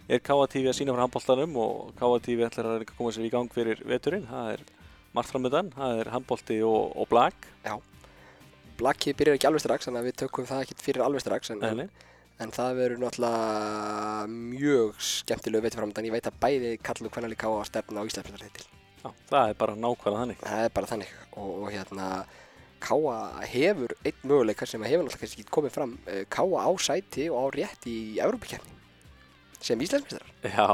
[0.06, 3.82] er KTV að sína frá handbóltanum og KTV ætlar að koma sér í gang fyrir
[3.82, 4.30] veturinn.
[4.30, 4.64] Það er
[5.16, 7.44] margt framöndan, það er handbólti og, og blag.
[8.78, 11.50] Blackið byrjar ekki alveg strax, þannig að við tökum það ekki fyrir alveg strax.
[11.54, 11.88] En.
[12.42, 16.08] En það verður náttúrulega mjög skemmtilegu veitur framöndan.
[16.08, 18.66] Ég veit að bæði kallu hvernig líka á að stefna á Íslandsmyndarleitil.
[19.04, 20.44] Já, það er bara nákvæmlega þannig.
[20.44, 21.16] Það er bara þannig.
[21.34, 22.08] Og, og hérna,
[22.84, 23.18] Káa
[23.48, 25.98] hefur einn möguleika sem hefur náttúrulega kannski ekki komið fram.
[26.08, 28.72] Uh, Káa á sæti og á rétt í Evrópikeppni
[29.64, 30.32] sem Íslandsmeistarar.
[30.44, 30.68] Já,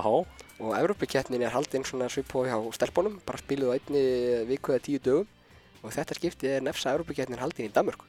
[0.61, 4.03] Og Evrópikeppnin er haldinn svona svipo hjá stelpunum, bara spiluð á einni
[4.51, 5.29] viku eða tíu dögum
[5.81, 8.05] og þetta skiptið er nefsa Evrópikeppnin haldinn í Danmörku.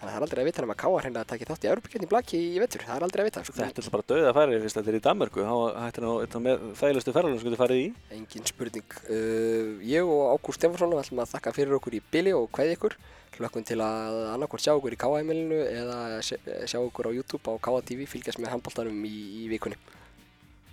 [0.00, 2.38] Að það er aldrei að vita nema Káa hreinlega að taka þátt í Evrópikeppni blaki
[2.40, 3.42] í vetur, það er aldrei að vita.
[3.44, 3.56] Sko.
[3.58, 7.36] þetta er bara dauða færi fyrst þetta er í Danmörku, nú þetta með þægilegustu ferðalum
[7.42, 7.86] sem getur farið í.
[8.16, 8.96] Engin spurning.
[9.10, 12.96] Uh, ég og Ágúst Stefansson ætlum að þakka fyrir okkur í bili og hvaði ykkur.
[13.36, 17.84] Hlökkum til að annarkvort sjá okkur í Káa-heimilinu eða sjá okkur á YouTube á Káa
[17.84, 19.80] TV, fylgjast með handbóltanum í, í vikunni.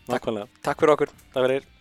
[0.07, 0.47] Nákvæmlega.
[0.63, 1.17] Takk fyrir okkur.
[1.33, 1.73] Takk fyrir.